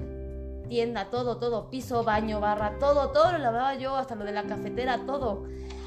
[0.68, 4.44] tienda, todo, todo, piso, baño, barra, todo, todo lo lavaba yo, hasta lo de la
[4.44, 5.46] cafetera, todo.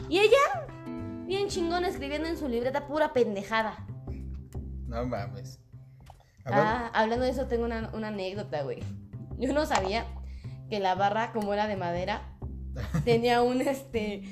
[0.10, 0.66] Y ella,
[1.26, 3.86] bien chingón, escribiendo en su libreta pura pendejada.
[4.88, 5.60] No mames.
[6.46, 8.80] Ah, hablando de eso, tengo una, una anécdota, güey.
[9.38, 10.06] Yo no sabía
[10.70, 12.36] que la barra, como era de madera,
[13.06, 14.24] tenía un, este,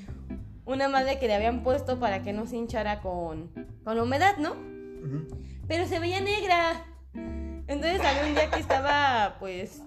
[0.72, 3.52] una madre que le habían puesto para que no se hinchara con,
[3.84, 4.56] con la humedad, ¿no?
[5.68, 6.86] pero se veía negra.
[7.14, 9.82] Entonces había un día que estaba, pues,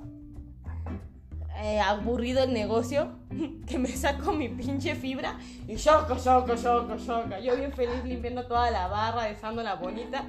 [1.56, 3.18] eh, aburrido el negocio,
[3.68, 7.38] que me saco mi pinche fibra y choca, choca, choca, choca.
[7.40, 10.24] Yo bien feliz limpiando toda la barra, dejándola bonita.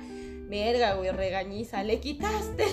[0.49, 2.65] Verga, güey, regañiza, le quitaste.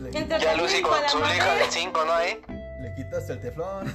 [0.00, 2.12] le, Ya Lucy con su lija del 5, ¿no?
[2.12, 3.86] Ahí le quitaste el teflón.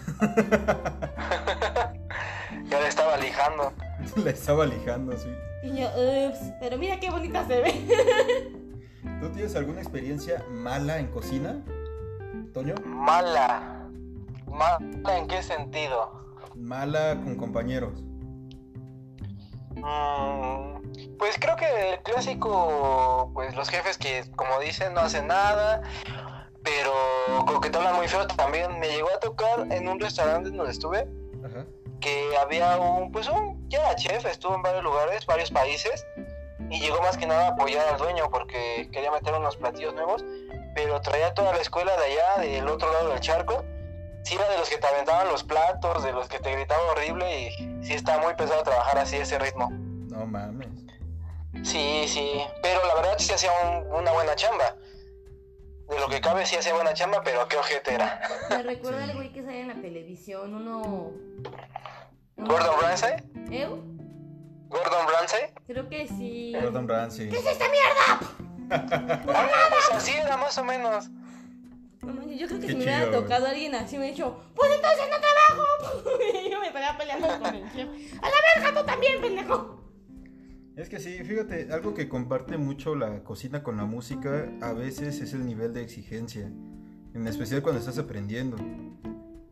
[2.70, 3.74] ya le estaba lijando.
[4.16, 5.30] Le estaba lijando, sí.
[5.64, 5.88] Y yo,
[6.30, 7.74] ups, pero mira qué bonita se ve.
[9.20, 11.62] ¿Tú tienes alguna experiencia mala en cocina,
[12.54, 12.76] Toño?
[12.86, 13.90] Mala.
[14.48, 16.38] ¿Mala en qué sentido?
[16.56, 18.02] Mala con compañeros.
[19.76, 25.82] Mm, pues creo que el clásico, pues los jefes que, como dicen, no hacen nada,
[26.64, 26.92] pero
[27.46, 28.80] como que hablan muy feo también.
[28.80, 31.08] Me llegó a tocar en un restaurante donde estuve
[31.46, 31.66] Ajá.
[32.00, 36.06] que había un, pues un, ya chef, estuvo en varios lugares, varios países,
[36.70, 40.24] y llegó más que nada a apoyar al dueño porque quería meter unos platillos nuevos,
[40.76, 43.64] pero traía toda la escuela de allá, del otro lado del charco.
[44.24, 47.44] Sí era de los que te aventaban los platos, de los que te gritaban horrible
[47.48, 47.50] y
[47.86, 49.70] sí está muy pesado trabajar así ese ritmo.
[49.72, 50.68] No mames.
[51.64, 54.76] Sí, sí, pero la verdad sí hacía un- una buena chamba.
[55.90, 58.22] De lo que cabe sí hacía buena chamba, pero qué ojete era.
[58.50, 60.82] Me recuerda al güey que sale en la televisión, uno...
[62.36, 63.14] uno- ¿Gordon Ramsay?
[63.52, 63.68] ¿Eh?
[64.70, 65.42] ¿Gordon Ramsay?
[65.66, 66.54] Creo que sí.
[66.62, 67.30] Gordon Ramsay.
[68.70, 71.08] Ah, pues así era más o menos.
[72.38, 75.06] Yo creo que Qué si me hubiera tocado alguien así me hubiera dicho, pues entonces
[75.10, 76.20] no trabajo.
[76.46, 77.88] y yo me pegaba peleando con el chef.
[78.22, 79.77] A la verga, tú también, pendejo.
[80.78, 85.20] Es que sí, fíjate, algo que comparte mucho la cocina con la música a veces
[85.22, 86.44] es el nivel de exigencia,
[87.16, 88.58] en especial cuando estás aprendiendo.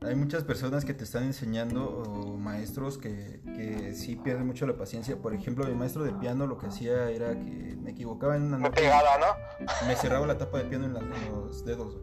[0.02, 4.78] Hay muchas personas que te están enseñando o maestros que, que sí pierden mucho la
[4.78, 5.18] paciencia.
[5.18, 8.58] Por ejemplo, mi maestro de piano lo que hacía era que me equivocaba en una
[8.58, 9.66] Me nota pegaba, ¿no?
[9.88, 11.98] me cerraba la tapa de piano en, la- en los dedos.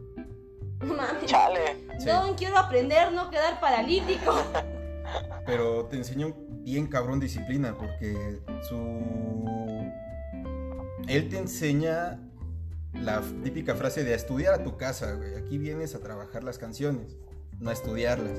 [0.81, 1.27] mames.
[1.27, 1.87] Chale.
[2.01, 2.07] Sí.
[2.09, 4.35] No, quiero aprender, no quedar paralítico.
[5.47, 8.77] Pero te enseña un bien cabrón disciplina porque su...
[11.09, 12.21] Él te enseña
[12.95, 15.35] la típica frase de estudiar a tu casa, güey.
[15.35, 17.17] Aquí vienes a trabajar las canciones,
[17.59, 18.39] no a estudiarlas.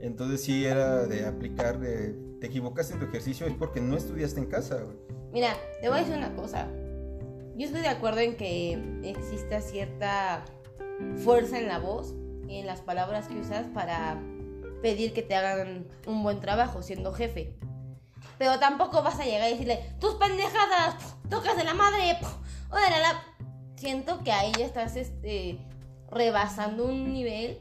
[0.00, 4.40] Entonces sí era de aplicar, de, te equivocaste en tu ejercicio es porque no estudiaste
[4.40, 4.96] en casa, güey.
[5.32, 6.68] Mira, te voy a decir una cosa.
[7.56, 10.44] Yo estoy de acuerdo en que exista cierta
[11.16, 12.14] fuerza en la voz
[12.48, 14.20] y en las palabras que usas para
[14.82, 17.54] pedir que te hagan un buen trabajo siendo jefe.
[18.38, 22.32] Pero tampoco vas a llegar y decirle, tus pendejadas, pf, tocas de la madre, pf,
[22.70, 23.22] órale, la...
[23.76, 25.58] Siento que ahí ya estás este,
[26.10, 27.60] rebasando un nivel,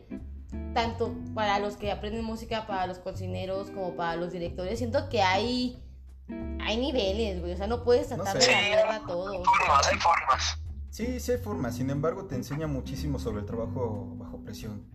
[0.73, 4.79] tanto para los que aprenden música, para los cocineros, como para los directores.
[4.79, 5.79] Siento que hay,
[6.59, 7.53] hay niveles, güey.
[7.53, 8.49] O sea, no puedes tratar sé.
[8.49, 9.45] de cambiar a todos.
[9.45, 10.57] Formas, hay formas.
[10.89, 14.89] Sí, sí hay formas, sin embargo te enseña muchísimo sobre el trabajo bajo presión.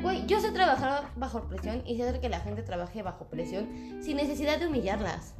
[0.00, 3.68] Güey, yo sé trabajar bajo presión y sé hacer que la gente trabaje bajo presión
[4.02, 5.34] sin necesidad de humillarlas.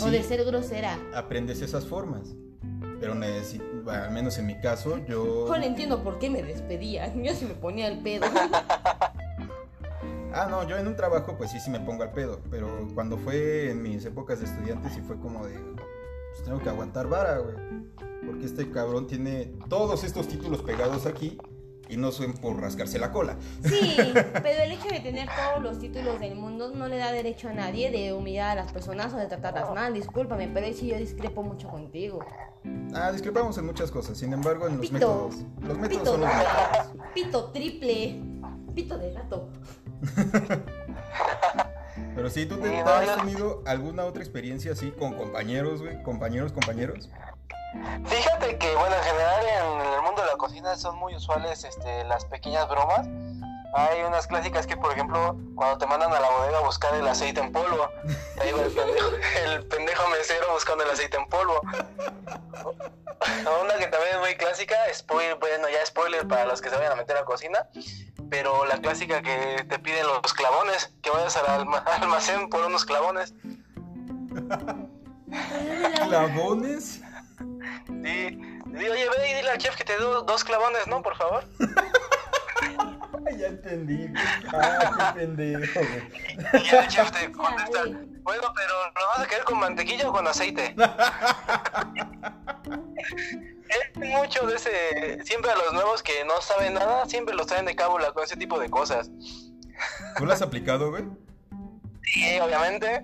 [0.00, 0.28] O de Sí.
[0.28, 0.98] ser grosera.
[1.14, 2.34] aprendes esas formas.
[3.00, 5.46] Pero necesi- bueno, al menos en mi caso, yo...
[5.48, 7.22] Ahora entiendo por qué me despedían.
[7.22, 8.26] Yo se me ponía el pedo.
[10.38, 12.40] Ah, no, yo en un trabajo pues sí, sí me pongo al pedo.
[12.50, 15.54] Pero cuando fue en mis épocas de estudiante sí fue como de...
[15.54, 17.56] Pues tengo que aguantar vara, güey.
[18.26, 21.38] Porque este cabrón tiene todos estos títulos pegados aquí
[21.88, 23.36] y no son por rascarse la cola.
[23.64, 23.96] Sí,
[24.42, 27.52] pero el hecho de tener todos los títulos del mundo no le da derecho a
[27.52, 29.94] nadie de humillar a las personas o de tratarlas mal.
[29.94, 32.24] Discúlpame, pero ahí sí yo discrepo mucho contigo.
[32.94, 34.18] Ah, discrepamos en muchas cosas.
[34.18, 34.94] Sin embargo, en los Pito.
[34.94, 35.34] métodos...
[35.62, 37.12] Los métodos Pito son los doble, métodos.
[37.14, 38.20] pito triple,
[38.74, 39.48] pito de gato.
[42.14, 46.02] Pero sí, ¿tú te, has tenido alguna otra experiencia así con compañeros, güey?
[46.02, 47.10] Compañeros, compañeros.
[48.06, 52.04] Fíjate que, bueno, en general en el mundo de la cocina son muy usuales este,
[52.04, 53.06] las pequeñas bromas.
[53.74, 57.06] Hay unas clásicas que, por ejemplo, cuando te mandan a la bodega a buscar el
[57.06, 57.90] aceite en polvo,
[58.40, 59.08] ahí el pendejo,
[59.44, 61.60] el pendejo mesero buscando el aceite en polvo.
[63.62, 66.92] Una que también es muy clásica, spoiler, bueno, ya spoiler para los que se vayan
[66.92, 67.68] a meter a cocina,
[68.30, 72.84] pero la clásica que te piden los clavones, que vayas al alma- almacén por unos
[72.86, 73.34] clavones.
[76.08, 77.00] ¿Clavones?
[77.88, 81.02] Digo, oye, ve y dile al chef que te dé dos clavones, ¿no?
[81.02, 81.44] Por favor.
[83.38, 84.12] Ya entendí.
[84.52, 86.64] Ah, qué pendejo, güey.
[86.64, 90.26] Y el chef te contesta, bueno, pero ¿lo vas a querer con mantequilla o con
[90.26, 90.74] aceite?
[93.68, 97.66] es mucho de ese, siempre a los nuevos que no saben nada, siempre los traen
[97.66, 99.10] de cábula con ese tipo de cosas.
[100.16, 101.04] ¿Tú lo has aplicado, güey?
[102.02, 103.02] Sí, obviamente.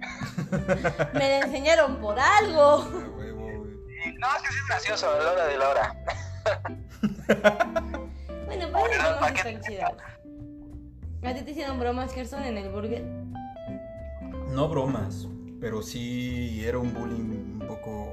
[1.12, 3.01] Me la enseñaron por algo.
[4.22, 5.96] No, es que sí es gracioso a la hora de la hora.
[8.46, 9.92] Bueno, Pero, esas bromas están chidas.
[11.22, 13.02] ¿A ti te hicieron bromas, Gerson, en el burger?
[14.50, 15.26] No bromas,
[15.60, 18.12] pero sí era un bullying un poco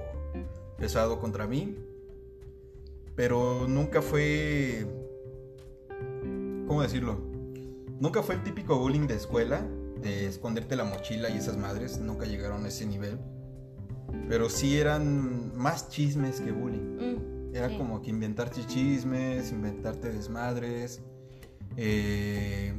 [0.78, 1.76] pesado contra mí.
[3.16, 4.88] Pero nunca fue...
[6.68, 7.20] ¿Cómo decirlo?
[8.00, 9.62] Nunca fue el típico bullying de escuela,
[9.98, 13.20] de esconderte la mochila y esas madres, nunca llegaron a ese nivel.
[14.28, 16.98] Pero sí eran más chismes que bullying.
[16.98, 17.78] Mm, Era sí.
[17.78, 21.02] como que inventarte chismes, inventarte desmadres.
[21.78, 22.74] Eh,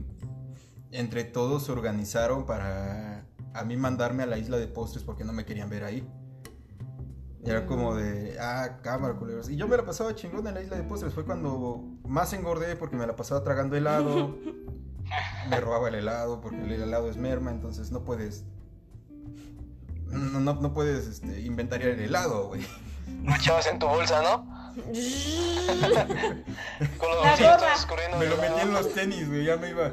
[0.93, 5.33] entre todos se organizaron para a mí mandarme a la isla de postres porque no
[5.33, 6.07] me querían ver ahí.
[7.45, 9.49] Era como de, ah, cámara, culeros.
[9.49, 11.14] Y yo me la pasaba chingón en la isla de postres.
[11.14, 14.37] Fue cuando más engordé porque me la pasaba tragando helado.
[15.51, 18.45] me robaba el helado porque el helado es merma, entonces no puedes.
[20.11, 22.66] No, no, no puedes este, inventariar el helado, güey.
[23.25, 24.46] Lo echabas en tu bolsa, ¿no?
[26.99, 28.18] Con los La gorra.
[28.18, 29.90] Me lo metí en los tenis, güey, ya me iba.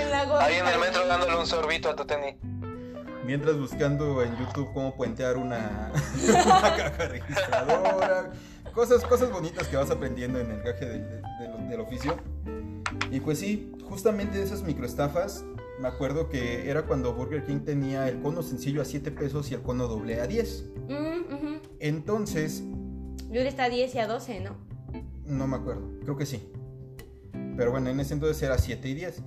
[0.00, 0.44] En la gorra.
[0.44, 2.36] Ahí en el metro dándole un sorbito a tu tenis.
[3.24, 5.92] Mientras buscando en YouTube cómo puentear una,
[6.28, 8.30] una caja registradora.
[8.72, 11.02] Cosas, cosas bonitas que vas aprendiendo en el gaje del,
[11.40, 12.16] del- del oficio.
[13.10, 15.44] Y pues sí, justamente de esas microestafas,
[15.80, 19.54] me acuerdo que era cuando Burger King tenía el cono sencillo a 7 pesos y
[19.54, 20.64] el cono doble a 10.
[20.88, 21.56] Mm.
[21.80, 22.62] Entonces,
[23.30, 24.56] Yo le está a 10 y a 12, ¿no?
[25.24, 26.50] No me acuerdo, creo que sí.
[27.56, 29.22] Pero bueno, en ese entonces era 7 y 10.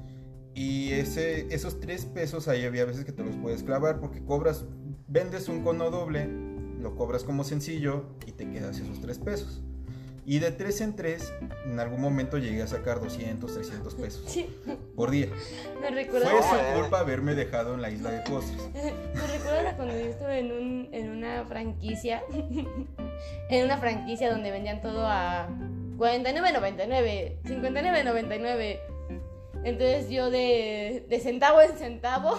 [0.54, 4.66] Y ese, esos 3 pesos ahí había veces que te los puedes clavar porque cobras,
[5.08, 6.28] vendes un cono doble,
[6.80, 9.62] lo cobras como sencillo y te quedas esos 3 pesos.
[10.32, 11.34] Y de 3 en 3,
[11.66, 14.48] en algún momento llegué a sacar 200, 300 pesos Sí.
[14.96, 15.28] por día.
[15.82, 16.30] Me recuerda.
[16.30, 18.62] Fue su culpa haberme dejado en la isla de postres.
[18.74, 22.24] Me recuerda cuando yo estuve en, un, en una franquicia.
[23.50, 25.50] en una franquicia donde vendían todo a
[25.98, 28.80] 49.99, 59.99.
[29.66, 32.38] Entonces yo de, de centavo en centavo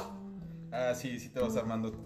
[0.73, 1.99] Ah, sí, sí te vas armando tu...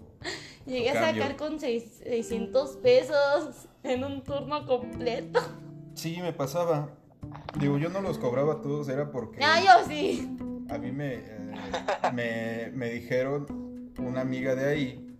[0.65, 5.39] llegué a sacar con seis- 600 pesos en un turno completo.
[5.97, 6.91] Sí, me pasaba.
[7.59, 9.43] Digo, yo no los cobraba todos, era porque...
[9.43, 10.37] Ah, yo sí.
[10.69, 11.51] A mí me, eh,
[12.13, 15.17] me, me dijeron una amiga de ahí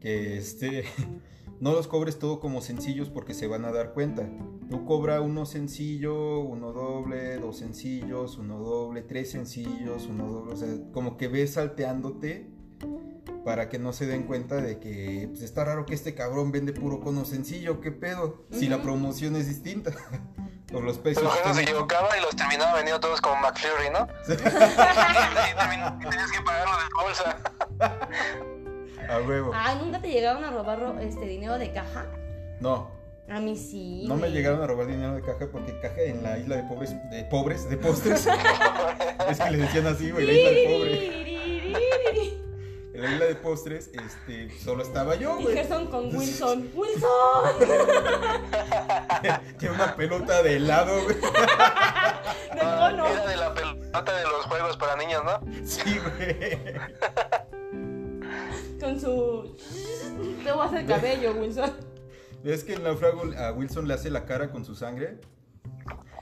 [0.00, 0.84] que este
[1.60, 4.28] no los cobres todo como sencillos porque se van a dar cuenta.
[4.68, 10.52] Tú cobra uno sencillo, uno doble, dos sencillos, uno doble, tres sencillos, uno doble.
[10.52, 12.50] O sea, como que ves salteándote
[13.44, 16.72] para que no se den cuenta de que pues, está raro que este cabrón vende
[16.72, 17.80] puro cono sencillo.
[17.80, 18.44] ¿Qué pedo?
[18.50, 19.90] Si la promoción es distinta.
[20.72, 21.22] Por los pesos.
[21.22, 24.08] Pero uno se equivocaba y los terminaba vendiendo todos como McFlurry, ¿no?
[24.26, 27.38] y termin- y tenías que pagarlo de bolsa.
[29.08, 29.50] A huevo.
[29.54, 32.06] Ah, ¿nunca te llegaron a robar ro- este dinero de caja?
[32.60, 32.90] No,
[33.28, 34.04] A mí sí.
[34.08, 36.90] No me llegaron a robar dinero de caja porque caja en la isla de pobres,
[37.10, 38.26] de pobres, de postres.
[39.28, 42.43] es que le decían así, güey, la isla de pobres.
[43.04, 45.56] En la isla de postres, este, solo estaba yo, Y güey.
[45.56, 46.70] Gerson con Wilson.
[46.74, 47.10] ¡Wilson!
[49.58, 51.16] Tiene una pelota de helado, güey.
[51.16, 53.06] De cono.
[53.06, 55.40] Era de la pelota de los juegos para niños, ¿no?
[55.64, 56.58] Sí, güey.
[58.80, 59.56] Con su.
[60.44, 61.72] Te voy a hacer cabello, Wilson.
[62.42, 65.18] ¿Ves que el náufrago a Wilson le hace la cara con su sangre?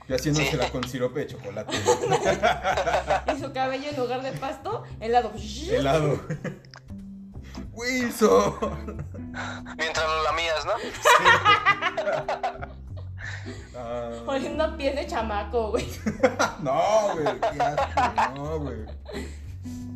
[0.07, 1.77] Y haciéndosela con sirope de chocolate.
[3.35, 5.31] Y su cabello en lugar de pasto, helado.
[5.71, 6.19] helado.
[7.73, 9.05] Wilson.
[9.77, 10.73] Mientras lo lamías, ¿no?
[14.27, 15.87] Oliendo a pies de chamaco, güey.
[16.61, 16.81] no,
[17.13, 17.25] güey.
[17.51, 18.77] qué asco, No, güey.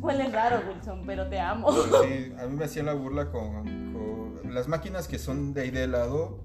[0.00, 1.72] Huele raro, Wilson, pero te amo.
[1.72, 3.62] Sí, a mí me hacían la burla con,
[3.92, 6.38] con- las máquinas que son de ahí de helado.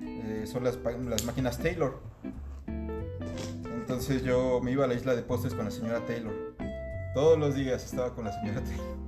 [0.00, 2.00] eh, son las, las máquinas Taylor.
[2.66, 6.34] Entonces yo me iba a la isla de postres con la señora Taylor.
[7.14, 8.98] Todos los días estaba con la señora Taylor.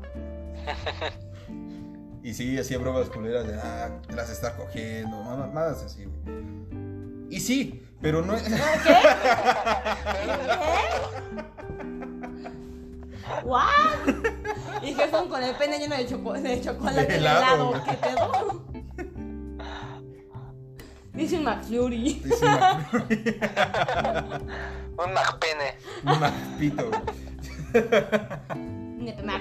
[2.22, 7.30] Y sí, hacía bromas culeras de, ah, te las estás cogiendo, mamadas así, güey.
[7.30, 8.34] Y sí, pero no...
[8.36, 8.42] ¿Qué?
[13.44, 14.08] ¿What?
[14.82, 17.74] Y Gerson con el pene lleno de, choco- de chocolate De helado.
[17.74, 17.84] helado.
[17.84, 18.64] ¿Qué pedo?
[21.12, 22.20] Dice un McFlurry.
[22.24, 22.88] Dice una-
[25.00, 25.76] Un McPene.
[26.04, 27.00] un pito, güey.
[28.98, 29.40] Neta, Mac.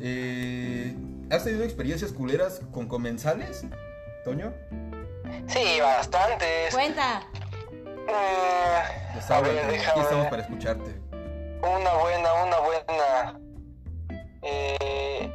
[0.00, 0.94] Eh,
[1.34, 3.64] ¿Has tenido experiencias culeras con comensales,
[4.24, 4.54] Toño?
[5.48, 6.72] Sí, bastantes.
[6.72, 7.22] Cuenta.
[8.06, 8.78] Eh,
[9.28, 10.94] a aquí estamos para escucharte.
[11.60, 13.40] Una buena, una buena.
[14.42, 15.28] Eh,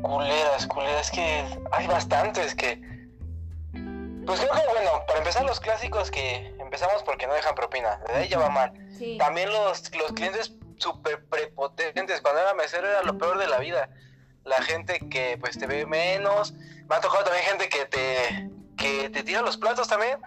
[0.00, 2.80] culeras, culeras, que hay bastantes que.
[4.24, 8.00] Pues creo que, bueno, para empezar, los clásicos que empezamos porque no dejan propina.
[8.06, 8.72] De ahí ya va mal.
[8.96, 9.18] Sí.
[9.18, 12.20] También los, los clientes súper prepotentes.
[12.20, 13.88] Cuando era mesero era lo peor de la vida.
[14.44, 16.52] La gente que pues te ve menos.
[16.88, 20.18] Me ha tocado también gente que te, que te tira los platos también.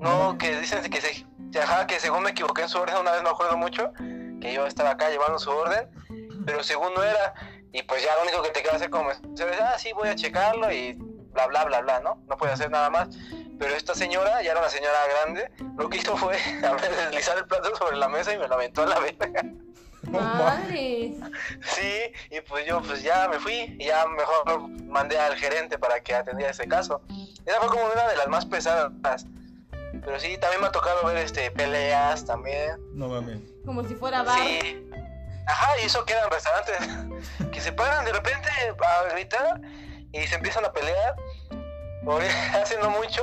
[0.00, 1.26] No, que dicen que se,
[1.58, 3.92] ajá, que según me equivoqué en su orden, una vez me acuerdo mucho,
[4.40, 5.88] que yo estaba acá llevando su orden,
[6.46, 7.34] pero según no era,
[7.72, 9.20] y pues ya lo único que te queda hacer como es,
[9.60, 10.94] ah, sí, voy a checarlo y
[11.32, 12.22] bla, bla, bla, bla, ¿no?
[12.28, 13.08] No puede hacer nada más.
[13.58, 16.34] Pero esta señora, ya era una señora grande, lo que hizo fue
[17.10, 19.44] deslizar el plato sobre la mesa y me lo aventó a la verga.
[20.10, 21.16] Madres.
[21.62, 26.00] Sí, y pues yo pues ya me fui y ya mejor mandé al gerente para
[26.00, 27.02] que atendiera ese caso.
[27.44, 28.92] Esa fue como una de las más pesadas.
[29.92, 32.76] Pero sí, también me ha tocado ver este peleas también.
[32.94, 33.40] No mames.
[33.66, 34.38] Como si fuera bar.
[34.38, 34.86] Sí.
[35.46, 39.60] Ajá, y eso queda en restaurantes que se paran de repente a gritar
[40.12, 41.16] y se empiezan a pelear.
[42.04, 42.22] Por
[42.54, 43.22] hace no mucho,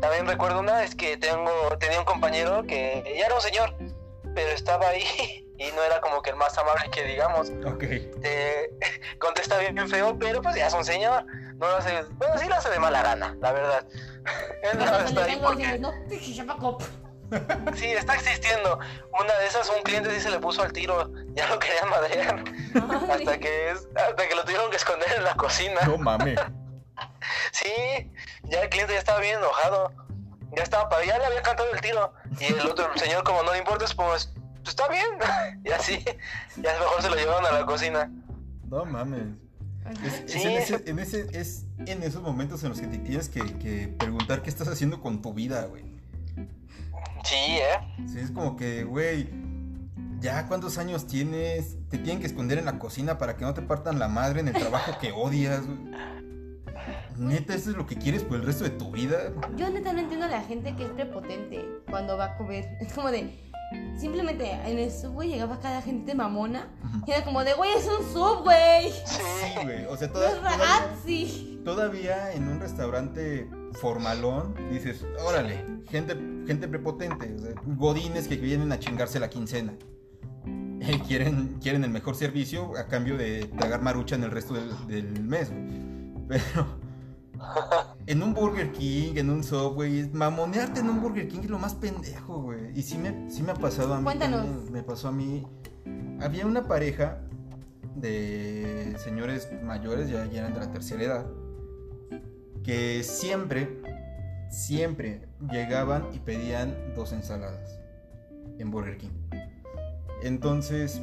[0.00, 3.74] también recuerdo una, es que tengo, tenía un compañero que ya era un señor,
[4.34, 7.50] pero estaba ahí y no era como que el más amable que digamos.
[7.66, 7.84] Ok.
[8.22, 8.70] Te
[9.18, 11.24] contesta bien feo, pero pues ya es un señor.
[11.56, 13.86] No lo hace, bueno, sí lo hace de mala gana, la verdad.
[14.62, 15.80] Él no está ahí porque...
[17.74, 18.78] Sí, está existiendo.
[19.20, 21.10] Una de esas, un cliente sí se le puso al tiro.
[21.34, 22.42] Ya lo querían madrear.
[22.74, 23.12] Madre.
[23.12, 25.80] Hasta que, es, hasta que lo tuvieron que esconder en la cocina.
[25.86, 26.38] No mames.
[27.52, 28.10] Sí,
[28.44, 29.92] ya el cliente ya estaba bien enojado.
[30.56, 32.12] Ya estaba para, ya le había cantado el tiro.
[32.40, 34.14] Y el otro señor, como no le importa, es como,
[34.68, 35.62] pues está bien.
[35.64, 36.04] Y así,
[36.56, 38.10] ya mejor se lo llevaron a la cocina.
[38.68, 39.24] No mames.
[40.04, 40.42] Es, es Sí.
[40.42, 43.88] en, ese, en ese- es en esos momentos en los que te tienes que, que
[43.88, 45.84] preguntar qué estás haciendo con tu vida, güey.
[47.24, 48.06] Sí, ¿eh?
[48.06, 49.30] Sí, es como que, güey,
[50.20, 53.62] ya cuántos años tienes, te tienen que esconder en la cocina para que no te
[53.62, 55.78] partan la madre en el trabajo que odias, güey.
[57.16, 59.32] Neta, ¿eso es lo que quieres por el resto de tu vida?
[59.56, 62.76] Yo neta no entiendo a la gente que es prepotente cuando va a comer.
[62.80, 63.47] Es como de.
[63.98, 66.68] Simplemente en el subway llegaba cada gente mamona.
[67.06, 68.90] Y era como de, güey, es un subway.
[68.90, 69.22] Sí.
[69.42, 69.84] Sí, güey.
[69.86, 73.48] O sea, toda- todavía, todavía en un restaurante
[73.80, 76.14] formalón dices, órale, gente,
[76.46, 79.74] gente prepotente, o sea, godines que vienen a chingarse la quincena.
[80.80, 84.86] Y quieren, quieren el mejor servicio a cambio de tragar marucha en el resto del,
[84.86, 85.88] del mes, güey.
[86.28, 86.78] Pero
[88.06, 91.74] en un Burger King, en un Subway, mamonearte en un Burger King es lo más
[91.74, 92.78] pendejo, güey.
[92.78, 94.04] Y sí me, sí me ha pasado a mí.
[94.04, 94.44] Cuéntanos.
[94.44, 95.46] también, Me pasó a mí.
[96.20, 97.18] Había una pareja
[97.94, 101.26] de señores mayores, ya, ya eran de la tercera edad,
[102.62, 103.80] que siempre,
[104.50, 107.78] siempre llegaban y pedían dos ensaladas
[108.58, 109.10] en Burger King.
[110.22, 111.00] Entonces,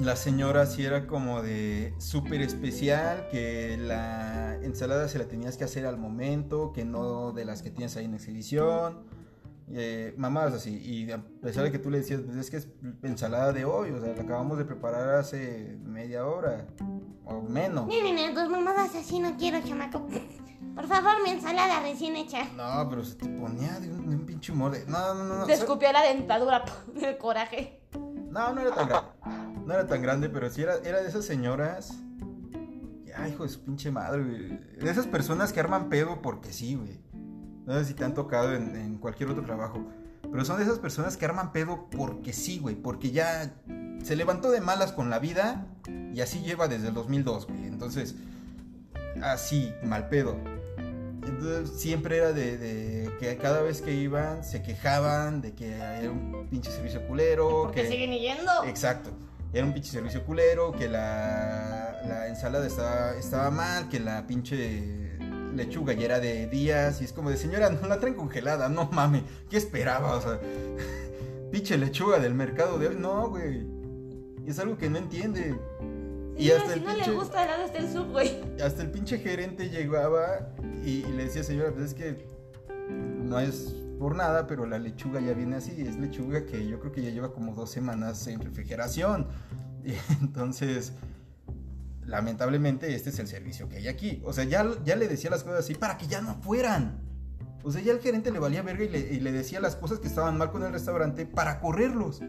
[0.00, 5.64] la señora sí era como de súper especial, que la ensalada se la tenías que
[5.64, 9.02] hacer al momento, que no de las que tienes ahí en exhibición.
[9.72, 10.76] eh, mamadas así.
[10.76, 12.68] Y a pesar de que tú le decías, pues es que es
[13.02, 16.66] ensalada de hoy, o sea, la acabamos de preparar hace media hora
[17.24, 17.86] o menos.
[17.86, 20.06] Miren, tus mamadas así no quiero, chamaco.
[20.74, 22.44] Por favor, mi ensalada recién hecha.
[22.56, 24.84] No, pero se te ponía de un, de un pinche humor de...
[24.86, 25.38] No, no, no.
[25.38, 25.46] no.
[25.46, 26.62] Te escupió la dentadura
[27.00, 27.80] del coraje.
[28.30, 29.08] No, no era tan grande.
[29.66, 31.98] No era tan grande, pero sí era, era de esas señoras.
[33.16, 34.48] Ay, hijo de su pinche madre, güey.
[34.78, 37.00] De esas personas que arman pedo porque sí, güey.
[37.64, 39.86] No sé si te han tocado en, en cualquier otro trabajo.
[40.30, 42.74] Pero son de esas personas que arman pedo porque sí, güey.
[42.74, 43.54] Porque ya
[44.02, 45.66] se levantó de malas con la vida
[46.12, 47.66] y así lleva desde el 2002, güey.
[47.66, 48.16] Entonces,
[49.22, 50.36] así, mal pedo.
[51.26, 56.10] Entonces, siempre era de, de que cada vez que iban se quejaban de que era
[56.10, 57.62] un pinche servicio culero.
[57.64, 57.88] Porque que...
[57.88, 58.64] siguen yendo.
[58.66, 59.10] Exacto.
[59.54, 65.16] Era un pinche servicio culero, que la, la ensalada estaba, estaba mal, que la pinche
[65.54, 67.00] lechuga ya era de días.
[67.00, 69.22] Y es como de, señora, no la traen congelada, no mames.
[69.48, 70.16] ¿Qué esperaba?
[70.16, 70.40] O sea,
[71.52, 72.96] pinche lechuga del mercado de hoy.
[72.98, 73.64] No, güey.
[74.44, 75.56] Es algo que no entiende.
[76.36, 78.40] Y hasta si el no pinche, le gusta helado está el sub, güey.
[78.60, 80.48] Hasta el pinche gerente llegaba
[80.84, 82.26] y, y le decía, señora, pues es que
[82.90, 85.80] no es por nada, pero la lechuga ya viene así.
[85.80, 89.28] Es lechuga que yo creo que ya lleva como dos semanas en refrigeración.
[89.84, 90.92] Y entonces,
[92.06, 94.22] lamentablemente, este es el servicio que hay aquí.
[94.24, 97.00] O sea, ya, ya le decía las cosas así para que ya no fueran.
[97.62, 99.98] O sea, ya el gerente le valía verga y le, y le decía las cosas
[99.98, 102.20] que estaban mal con el restaurante para correrlos.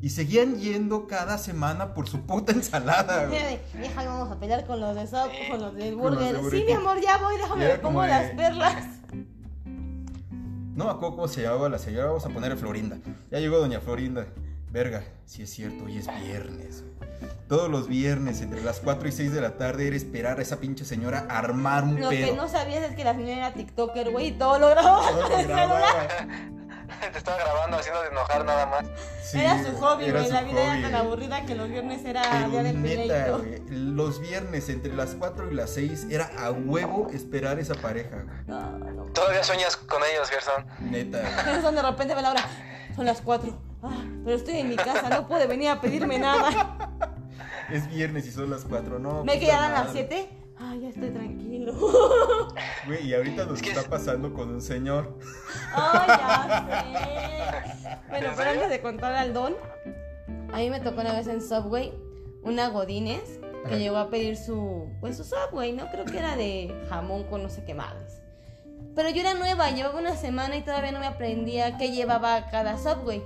[0.00, 3.26] Y seguían yendo cada semana por su puta ensalada.
[3.26, 3.58] Güey.
[3.74, 6.34] Vieja, vamos a pelear con los de Sop, con los del burger.
[6.34, 8.08] Los de sí, mi amor, ya voy, déjame ver cómo de...
[8.08, 9.03] las perlas.
[10.74, 12.98] No acuerdo cómo se llamaba la señora, vamos a poner Florinda.
[13.30, 14.26] Ya llegó doña Florinda.
[14.72, 16.82] Verga, si sí es cierto, hoy es viernes.
[17.48, 20.58] Todos los viernes, entre las 4 y 6 de la tarde, era esperar a esa
[20.58, 22.26] pinche señora a armar un lo pedo.
[22.26, 25.08] Lo que no sabías es que la señora era TikToker, güey, y todo lo grababa.
[25.10, 26.08] Todo lo grababa.
[27.12, 28.84] Te estaba grabando haciendo de enojar nada más.
[29.22, 30.28] Sí, era su hobby, güey.
[30.28, 33.62] La vida hobby, era tan aburrida que los viernes era Pero día de neta, güey,
[33.68, 38.24] Los viernes entre las 4 y las 6 era a huevo esperar esa pareja.
[38.46, 39.04] No, no.
[39.06, 40.66] Todavía sueñas con ellos, Gerson.
[40.80, 41.24] Neta.
[41.44, 42.44] Gerson de repente ve la hora.
[42.94, 43.58] Son las 4.
[43.82, 46.90] Ah, pero estoy en mi casa, no puede venir a pedirme nada.
[47.70, 49.24] Es viernes y son las 4, no.
[49.24, 50.28] ¿Me que ya dan las 7?
[50.58, 51.10] Ay, ya estoy
[52.86, 53.88] Güey, y ahorita nos está es...
[53.88, 55.16] pasando con un señor.
[55.74, 56.06] Ay,
[56.68, 57.98] ya sé.
[58.08, 59.54] Bueno, pero antes de contar al don,
[60.52, 61.92] a mí me tocó una vez en Subway
[62.42, 63.76] una Godínez que Ajá.
[63.76, 65.90] llegó a pedir su, pues su Subway, ¿no?
[65.90, 68.20] Creo que era de jamón con no sé qué madres.
[68.94, 72.78] Pero yo era nueva, llevaba una semana y todavía no me aprendía qué llevaba cada
[72.78, 73.24] Subway.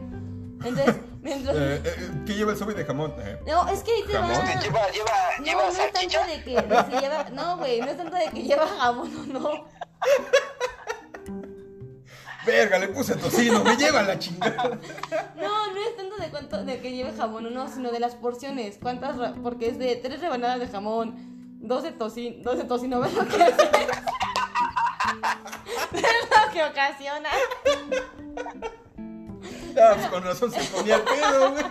[0.64, 1.56] Entonces, mientras...
[1.56, 3.14] eh, eh, ¿Qué lleva el Subway de jamón?
[3.18, 4.30] Eh, no, es que ahí te ¿Jamón?
[4.32, 4.60] va...
[4.60, 6.26] Lleva, lleva, No, lleva no es tanto salchicha.
[6.26, 7.24] de que de si lleva...
[7.32, 9.64] No, güey, no es tanto de que lleva jamón o no.
[12.46, 14.78] Verga, le puse tocino, me lleva la chingada.
[15.36, 18.14] No, no es tanto de cuánto de que lleve jamón o no, sino de las
[18.14, 18.78] porciones.
[18.80, 19.16] ¿Cuántas?
[19.18, 21.14] ra- Porque es de tres rebanadas de jamón,
[21.60, 23.68] dos de tocino, dos de tocino, ¿ves lo que hace?
[25.92, 27.28] ¿Ves lo que ocasiona?
[29.80, 31.64] Ah, pues con razón se ponía el pedo, güey.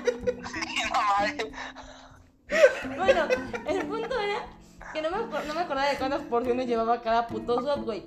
[0.53, 2.97] Sí, no mames.
[2.97, 3.27] Bueno,
[3.67, 4.47] el punto era
[4.93, 8.05] que no me, no me acordaba de cuántas porciones llevaba cada puto Subway.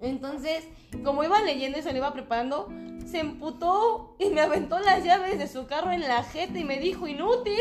[0.00, 0.64] Entonces,
[1.04, 2.68] como iba leyendo y se lo iba preparando,
[3.10, 6.78] se emputó y me aventó las llaves de su carro en la jeta y me
[6.78, 7.58] dijo inútil.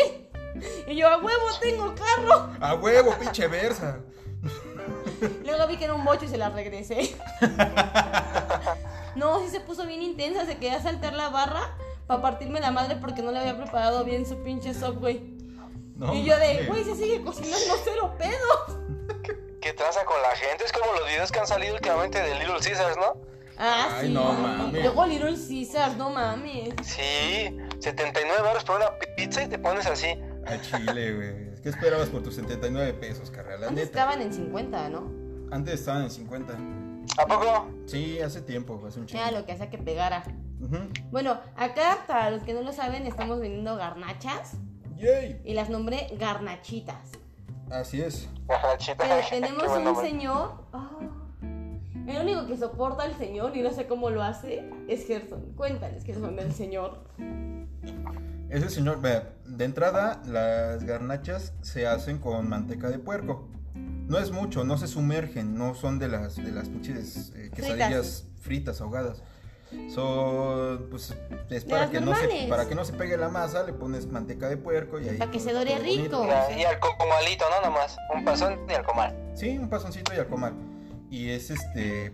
[0.88, 2.50] Y yo, a huevo, tengo carro.
[2.60, 4.00] A huevo, pinche versa.
[5.44, 7.16] Luego vi que era un bocho y se la regresé.
[9.16, 11.76] No, sí se puso bien intensa, se quería saltar la barra
[12.08, 15.34] para partirme la madre porque no le había preparado bien su pinche Subway.
[15.96, 18.86] No, y yo de, güey, se sigue cocinando cero pedo.
[19.62, 20.66] ¿Qué traza con la gente?
[20.66, 23.18] Es como los videos que han salido últimamente de Little Caesars, ¿no?
[23.58, 24.14] Ah, Ay, sí.
[24.14, 24.84] no mames.
[24.84, 26.74] Luego Little Caesars, no mames.
[26.84, 30.08] Sí, 79 euros por una pizza y te pones así.
[30.46, 31.56] A Chile, güey.
[31.64, 33.56] ¿Qué esperabas por tus 79 pesos, carnal?
[33.64, 33.84] Antes neta.
[33.84, 35.10] estaban en 50, ¿no?
[35.52, 36.54] Antes estaban en 50.
[37.18, 37.68] ¿A poco?
[37.86, 39.22] Sí, hace tiempo, hace un chingo.
[39.24, 40.24] Era lo que hacía que pegara.
[41.12, 44.54] Bueno, acá, para los que no lo saben, estamos vendiendo garnachas
[44.98, 45.42] Yay.
[45.44, 47.12] y las nombré garnachitas.
[47.70, 48.28] Así es.
[48.48, 48.98] La chita.
[48.98, 50.08] Pero tenemos un nombre.
[50.10, 50.66] señor.
[50.74, 50.90] ah,
[52.08, 55.54] el único que soporta al señor y no sé cómo lo hace es Gerson.
[55.56, 57.04] Cuéntales que son del señor.
[58.50, 63.50] Ese señor, vea, de entrada, las garnachas se hacen con manteca de puerco.
[64.08, 68.26] No es mucho, no se sumergen, no son de las de las pinches eh, quesadillas
[68.40, 68.82] fritas.
[68.82, 69.24] ahogadas.
[69.90, 71.14] Son, pues,
[71.50, 74.48] es para que, no se, para que no se pegue la masa, le pones manteca
[74.48, 75.18] de puerco y ahí.
[75.18, 76.24] Para que se dore bonito.
[76.24, 76.28] rico.
[76.58, 77.68] Y al comalito, ¿no?
[77.68, 77.98] Nomás.
[78.16, 79.16] Un pasón y al comal.
[79.34, 80.54] Sí, un pasoncito y al comal.
[81.10, 82.14] Y es este.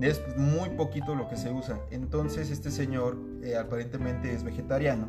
[0.00, 1.78] Es muy poquito lo que se usa.
[1.90, 5.08] Entonces este señor eh, aparentemente es vegetariano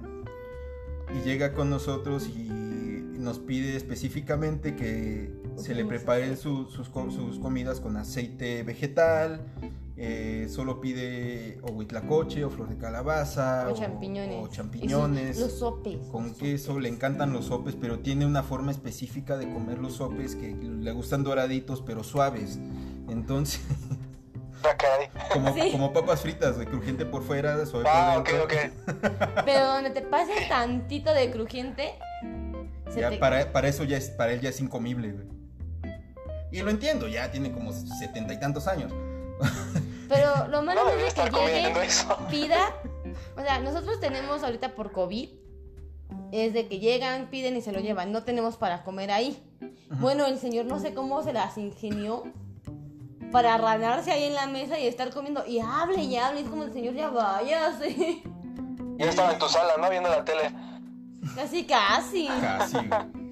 [1.13, 7.39] y llega con nosotros y nos pide específicamente que se le preparen su- sus, sus
[7.39, 9.41] comidas con aceite vegetal.
[9.95, 14.43] eh, solo pide o huitlacoche o flor de calabaza O champiñones.
[14.43, 15.99] o champiñones los sopes.
[16.11, 19.93] con los queso, le encantan los sopes, pero tiene una forma específica de comer los
[19.93, 22.59] sopes que le gustan doraditos pero suaves.
[23.07, 23.61] Entonces,
[24.65, 24.75] Ah,
[25.33, 25.71] como, Sí.
[25.73, 28.93] como papas fritas, de crujiente por fuera, suave Ah, por ok, dentro.
[28.93, 29.43] ok.
[29.45, 31.91] Pero donde te pases tantito de crujiente,
[32.89, 35.27] se Ya te- para, para eso ya es, para él ya es incomible, güey.
[36.53, 38.93] Y lo entiendo, ya tiene como setenta y tantos años.
[40.07, 41.73] Pero lo malo No es que llegue,
[42.29, 42.59] pida.
[43.35, 45.29] O sea, nosotros tenemos ahorita por COVID.
[46.31, 48.11] Es de que llegan, piden y se lo llevan.
[48.11, 49.41] No tenemos para comer ahí.
[49.99, 52.23] Bueno, el señor no sé cómo se las ingenió
[53.31, 55.43] para ranarse ahí en la mesa y estar comiendo.
[55.47, 56.41] Y hable y hable.
[56.41, 58.21] Es como el señor ya váyase.
[58.99, 59.89] Yo estaba en tu sala, ¿no?
[59.89, 60.51] Viendo la tele.
[61.35, 62.27] Casi, casi.
[62.27, 63.22] Casi, güey.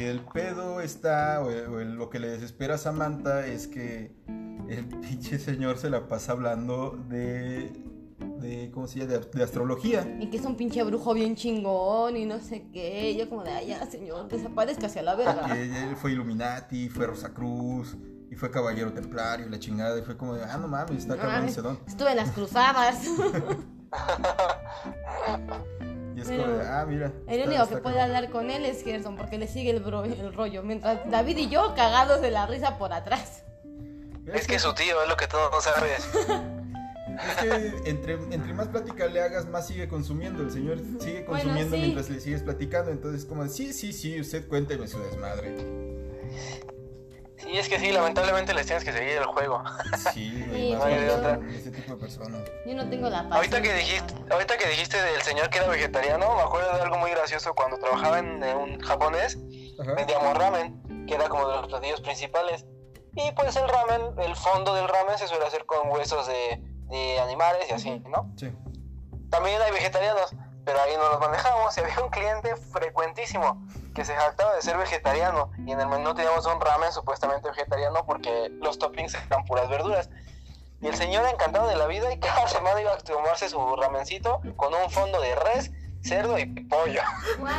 [0.00, 4.14] Y el pedo está, o, o el- lo que le desespera a Samantha es que
[4.68, 7.70] el pinche señor se la pasa hablando de,
[8.40, 9.12] de ¿cómo se llama?
[9.12, 10.16] De, de astrología.
[10.18, 13.14] Y que es un pinche brujo bien chingón y no sé qué.
[13.14, 15.52] Yo como de, ay, ya, señor, desaparezca hacia la verga.
[15.52, 17.94] Que él fue Illuminati, fue Rosacruz,
[18.30, 21.16] y fue Caballero Templario, y la chingada, y fue como de, ah, no mames, está
[21.16, 21.78] cabrón mames, ese don.
[21.86, 23.04] Estuve en las cruzadas.
[26.20, 27.12] Y es Pero como de, ah, mira.
[27.26, 28.16] El único que puede cabrón".
[28.16, 30.62] hablar con él es Gerson, porque le sigue el, bro- el rollo.
[30.62, 33.42] Mientras David y yo cagados de la risa por atrás.
[34.32, 36.08] Es que su tío es lo que tú no sabes.
[36.14, 40.42] Es que entre, entre más plática le hagas, más sigue consumiendo.
[40.42, 41.82] El señor sigue Bueno, consumiendo sí.
[41.82, 42.90] mientras le sigues platicando.
[42.90, 45.56] Entonces, como, de, sí, sí, sí, usted cuénteme su desmadre.
[47.42, 49.62] Sí, es que sí, lamentablemente les tienes que seguir el juego.
[50.12, 51.40] Sí, güey, no hay de otra.
[51.50, 52.42] ese tipo de personas.
[52.66, 53.36] Yo no tengo la paz.
[53.38, 56.98] Ahorita que dijiste, ahorita que dijiste del señor que era vegetariano, me acuerdo de algo
[56.98, 59.38] muy gracioso cuando trabajaba en, en un japonés,
[59.96, 62.66] vendíamos ramen, que era como de los platillos principales.
[63.14, 67.20] Y pues el ramen, el fondo del ramen se suele hacer con huesos de, de
[67.20, 68.32] animales y así, ¿no?
[68.36, 68.52] Sí.
[69.30, 70.34] También hay vegetarianos,
[70.64, 71.76] pero ahí no los manejamos.
[71.76, 75.50] Y había un cliente frecuentísimo que se jactaba de ser vegetariano.
[75.66, 80.10] Y en el menú teníamos un ramen supuestamente vegetariano porque los toppings eran puras verduras.
[80.80, 84.40] Y el señor encantado de la vida y cada semana iba a tomarse su ramencito
[84.56, 85.70] con un fondo de res,
[86.02, 87.02] cerdo y pollo.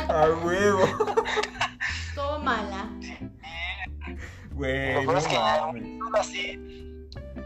[0.08, 0.84] ¡A huevo!
[2.14, 2.88] Tómala.
[4.52, 5.72] Güey, Lo peor no es que ya
[6.18, 6.58] así.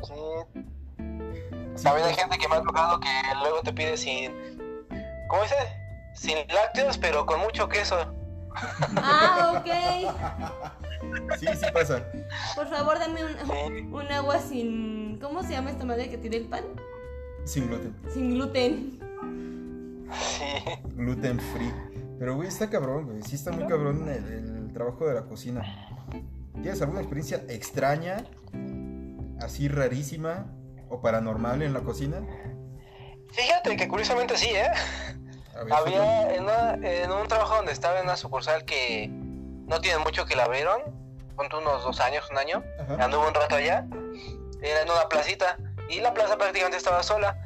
[0.03, 0.65] Sí.
[1.77, 3.09] Sí, También hay pues, gente que me ha tocado que
[3.41, 4.56] luego te pide sin.
[5.29, 5.55] ¿Cómo dice?
[6.15, 7.97] Sin lácteos, pero con mucho queso.
[8.97, 9.71] Ah, ok.
[11.39, 12.05] Sí, sí pasa.
[12.55, 15.19] Por favor, dame un, agua sin.
[15.21, 16.65] ¿Cómo se llama esta madre que tiene el pan?
[17.45, 17.95] Sin gluten.
[18.13, 18.99] Sin gluten.
[20.13, 20.45] Sí.
[20.95, 21.73] Gluten free.
[22.19, 23.23] Pero, güey, está cabrón, güey.
[23.23, 25.63] Sí está muy cabrón el, el trabajo de la cocina.
[26.55, 28.25] ¿Tienes alguna experiencia extraña?
[29.41, 30.47] Así rarísima
[30.89, 32.23] o paranormal en la cocina?
[33.33, 34.71] Fíjate que curiosamente sí, ¿eh?
[35.71, 40.25] Había en, una- en un trabajo donde estaba en una sucursal que no tiene mucho
[40.27, 40.81] que la abrieron,
[41.35, 43.05] ponte unos dos años, un año, Ajá.
[43.05, 43.85] anduve un rato allá,
[44.63, 45.57] era en una placita,
[45.89, 47.37] y la plaza prácticamente estaba sola,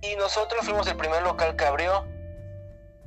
[0.00, 2.06] y nosotros fuimos el primer local que abrió,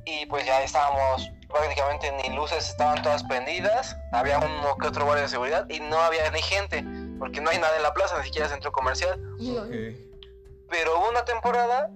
[0.04, 5.22] y pues ya estábamos prácticamente ni luces, estaban todas prendidas, había uno que otro guardia
[5.24, 6.84] de seguridad, y no había ni gente,
[7.18, 9.20] porque no hay nada en la plaza, ni siquiera centro comercial,
[10.70, 11.90] pero hubo una temporada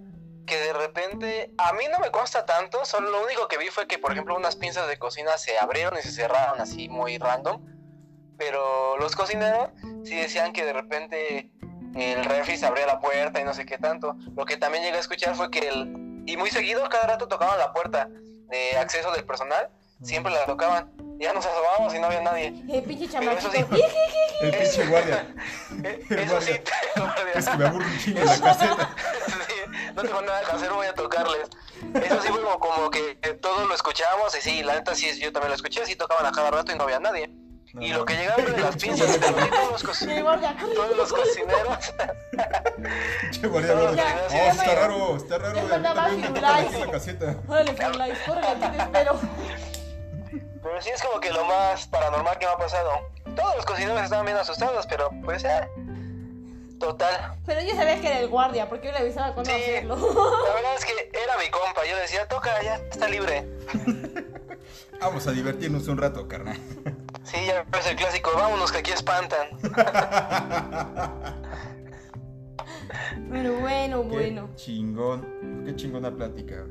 [0.47, 3.87] que de repente, a mí no me consta tanto, solo lo único que vi fue
[3.87, 7.65] que, por ejemplo, unas pinzas de cocina se abrieron y se cerraron así muy random,
[8.37, 9.71] pero los cocineros
[10.05, 11.51] sí decían que de repente
[11.95, 14.17] el refri se abría la puerta y no sé qué tanto.
[14.37, 16.23] Lo que también llegué a escuchar fue que el...
[16.27, 19.71] Y muy seguido, cada rato tocaban la puerta de acceso del personal,
[20.03, 20.93] siempre la tocaban.
[21.19, 22.49] Ya nos asomábamos y no había nadie.
[22.69, 23.51] el pinche chamaquito.
[23.53, 23.65] sí.
[24.41, 25.35] El pinche guardia.
[25.85, 26.53] El Eso sí,
[26.97, 27.33] guardia.
[27.35, 28.97] Es que me aburro un chingo en la caseta.
[29.97, 31.49] No tengo nada que hacer, voy a tocarles.
[31.95, 35.07] Eso sí fue como, como que eh, todos lo escuchábamos y sí, la neta sí,
[35.21, 37.29] yo también lo escuché, sí tocaban a cada rato y no había nadie.
[37.75, 41.95] No, y lo que llegaba de las pinzas, de todos los, todos cocineros,
[43.23, 43.75] Pinche guardia.
[43.75, 45.59] Oh, está raro, está raro.
[45.59, 46.75] A mí mandaba Firulais.
[47.49, 49.21] Órale, Firulais, aquí te espero.
[50.63, 52.91] pero sí es como que lo más paranormal que me ha pasado.
[53.35, 55.67] Todos los cocineros estaban bien asustados, pero pues ya,
[56.83, 57.37] total.
[57.47, 59.61] Pero yo sabía que era el guardia, porque yo le avisaba cuando Sí.
[59.61, 59.97] hacerlo.
[59.97, 63.49] La verdad es que era mi compa, yo decía, toca, ya está libre.
[65.01, 66.59] Vamos a divertirnos un rato, carnal.
[67.25, 69.47] Sí, ya es el clásico, vámonos que aquí espantan.
[73.31, 74.49] Pero bueno, Qué bueno.
[74.57, 76.67] chingón, qué chingona plática.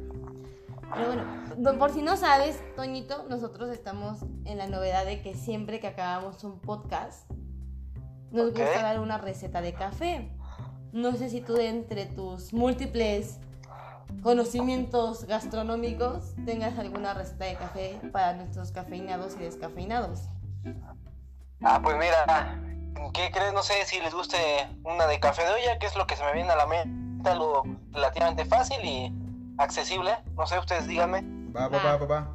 [0.93, 1.23] Pero bueno,
[1.57, 5.87] no- por si no sabes, Toñito, nosotros estamos en la novedad de que siempre que
[5.87, 7.29] acabamos un podcast,
[8.31, 10.29] nos gusta dar una receta de café.
[10.91, 13.39] No sé si tú de entre tus múltiples
[14.23, 20.27] conocimientos gastronómicos tengas alguna receta de café para nuestros cafeinados y descafeinados.
[21.63, 22.59] Ah, pues mira,
[23.13, 23.53] ¿qué crees?
[23.53, 24.37] No sé si les guste
[24.83, 27.29] una de café de olla, que es lo que se me viene a la mente,
[27.29, 29.13] algo relativamente fácil y
[29.57, 30.11] accesible.
[30.35, 31.23] No sé, ustedes díganme.
[31.55, 32.27] Va, va, va, va, va.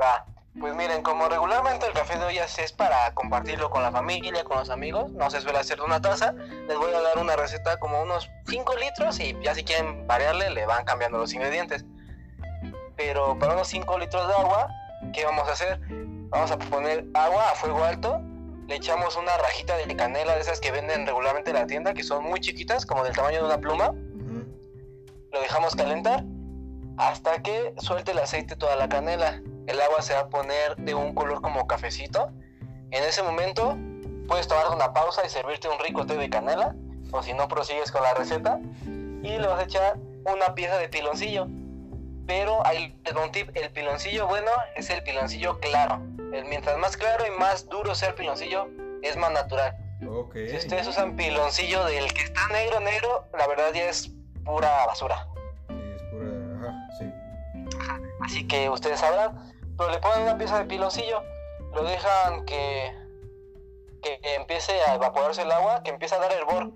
[0.00, 0.26] Va,
[0.60, 4.58] pues miren, como regularmente el café de olla es para compartirlo con la familia, con
[4.58, 7.78] los amigos, no se suele hacer de una taza, les voy a dar una receta
[7.78, 11.84] como unos 5 litros y ya si quieren variarle le van cambiando los ingredientes.
[12.96, 14.68] Pero para unos 5 litros de agua,
[15.14, 15.80] ¿qué vamos a hacer?
[16.28, 18.20] Vamos a poner agua a fuego alto,
[18.68, 22.02] le echamos una rajita de canela de esas que venden regularmente en la tienda, que
[22.02, 23.92] son muy chiquitas, como del tamaño de una pluma,
[25.32, 26.24] lo dejamos calentar
[26.98, 29.40] hasta que suelte el aceite toda la canela.
[29.66, 32.30] El agua se va a poner de un color como cafecito.
[32.90, 33.76] En ese momento
[34.28, 36.74] puedes tomar una pausa y servirte un rico té de canela,
[37.10, 40.88] o si no prosigues con la receta, y le vas a echar una pieza de
[40.88, 41.46] piloncillo.
[42.26, 46.00] Pero doy un tip, el piloncillo bueno es el piloncillo claro.
[46.32, 48.68] El, mientras más claro y más duro sea el piloncillo,
[49.02, 49.76] es más natural.
[50.08, 50.34] Ok.
[50.48, 54.10] Si ustedes usan piloncillo del que está negro, negro, la verdad ya es
[54.44, 55.28] pura basura.
[55.68, 56.68] Sí, es pura.
[56.68, 57.12] Ajá, sí.
[58.20, 59.51] Así que ustedes sabrán.
[59.76, 61.22] Pero le ponen una pieza de piloncillo,
[61.74, 62.94] lo dejan que,
[64.02, 66.72] que empiece a evaporarse el agua, que empiece a dar hervor,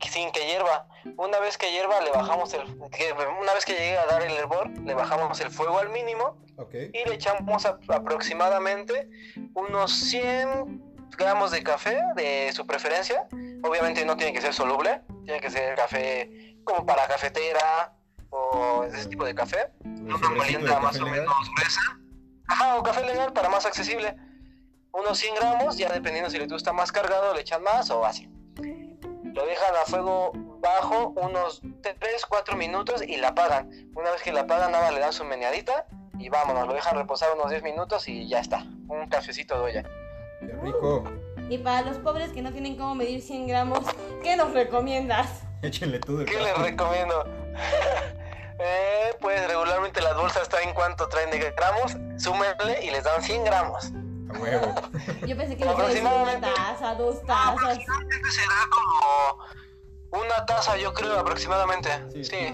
[0.00, 0.88] sin que hierva.
[1.18, 2.62] Una vez que hierva, le bajamos el.
[2.90, 6.38] que- una vez que llegue a dar el hervor, le bajamos el fuego al mínimo
[6.56, 6.74] Ok.
[6.74, 9.08] y le echamos a- aproximadamente
[9.54, 10.82] unos 100
[11.18, 13.26] gramos de café de su preferencia.
[13.62, 17.92] Obviamente no tiene que ser soluble, tiene que ser café como para cafetera
[18.30, 19.70] o ese tipo de café.
[19.84, 21.80] Una molienda más o menos gruesa.
[22.50, 24.16] Ajá, o café legal para más accesible.
[24.92, 28.28] Unos 100 gramos, ya dependiendo si les gusta más cargado, le echan más o así.
[29.22, 31.96] Lo dejan a fuego bajo unos 3,
[32.28, 33.70] 4 minutos y la apagan.
[33.94, 35.86] Una vez que la apagan, nada le dan su meneadita
[36.18, 36.66] y vámonos.
[36.66, 38.66] Lo dejan reposar unos 10 minutos y ya está.
[38.88, 39.82] Un cafecito de olla.
[40.40, 41.04] Qué rico.
[41.48, 43.78] Y para los pobres que no tienen cómo medir 100 gramos,
[44.24, 45.44] ¿qué nos recomiendas?
[45.62, 47.24] Échenle todo el ¿Qué les recomiendo?
[48.60, 53.44] eh, pues regularmente las bolsas traen cuánto traen de gramos, súmenle y les dan 100
[53.44, 53.92] gramos.
[54.32, 54.74] A huevo.
[55.26, 56.48] Yo pensé que le iba a decir una Aproximadamente.
[56.54, 57.52] taza, dos tazas.
[57.54, 61.88] Aproximadamente será como una taza, yo creo, aproximadamente.
[62.22, 62.52] Sí.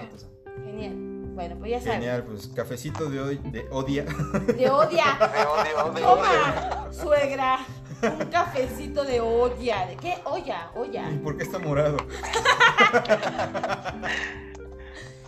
[0.63, 0.93] Genial.
[1.35, 1.93] Bueno, pues ya sabes.
[1.95, 4.03] Genial, pues cafecito de, hoy, de odia.
[4.03, 5.17] De odia.
[5.33, 6.93] De odio, de odio.
[6.93, 7.59] Suegra.
[8.01, 9.85] Un cafecito de olla.
[9.87, 10.17] ¿De qué?
[10.23, 11.09] Olla, olla.
[11.11, 11.97] ¿Y por qué está morado?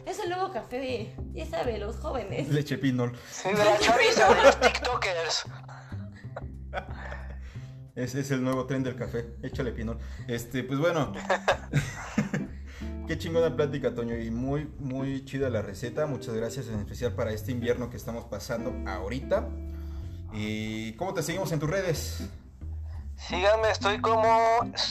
[0.09, 2.49] Es el nuevo café de, ya sabe, los jóvenes.
[2.49, 3.15] Leche pinol.
[3.31, 5.45] Sí, de la chaviza, de los TikTokers.
[7.95, 9.35] Ese es el nuevo tren del café.
[9.43, 9.99] Échale pinol.
[10.27, 11.13] Este, pues bueno.
[13.07, 14.17] Qué chingona plática, Toño.
[14.17, 16.07] Y muy, muy chida la receta.
[16.07, 19.47] Muchas gracias, en especial para este invierno que estamos pasando ahorita.
[20.33, 22.27] ¿Y cómo te seguimos en tus redes?
[23.15, 24.31] Síganme, estoy como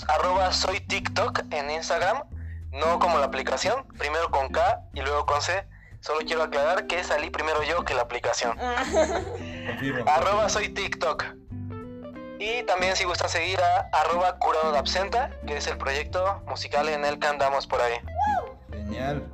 [0.07, 2.23] arroba soy TikTok en Instagram,
[2.73, 5.66] no como la aplicación, primero con K y luego con C.
[6.01, 8.57] Solo quiero aclarar que salí primero yo que la aplicación.
[8.61, 8.85] Ah,
[9.66, 10.05] Confirmo.
[10.09, 11.25] Arroba soy TikTok.
[12.39, 16.89] Y también si gustan seguir a arroba curado de absenta, que es el proyecto musical
[16.89, 17.95] en el que andamos por ahí.
[18.71, 19.25] Genial.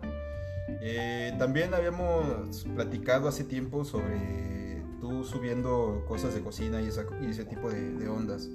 [0.80, 7.30] Eh, también habíamos platicado hace tiempo sobre tú subiendo cosas de cocina y, esa- y
[7.30, 8.49] ese tipo de, de ondas.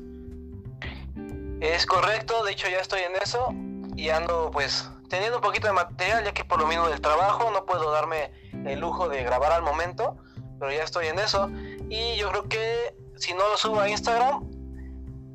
[1.61, 3.53] Es correcto, de hecho ya estoy en eso
[3.99, 7.51] y ando pues teniendo un poquito de material ya que por lo mismo del trabajo
[7.51, 8.31] no puedo darme
[8.65, 10.15] el lujo de grabar al momento,
[10.57, 11.49] pero ya estoy en eso
[11.89, 14.49] y yo creo que si no lo subo a Instagram,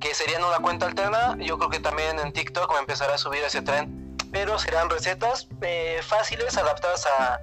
[0.01, 3.19] que sería en una cuenta alterna, yo creo que también en TikTok me empezará a
[3.19, 7.41] subir ese tren, pero serán recetas eh, fáciles, adaptadas a,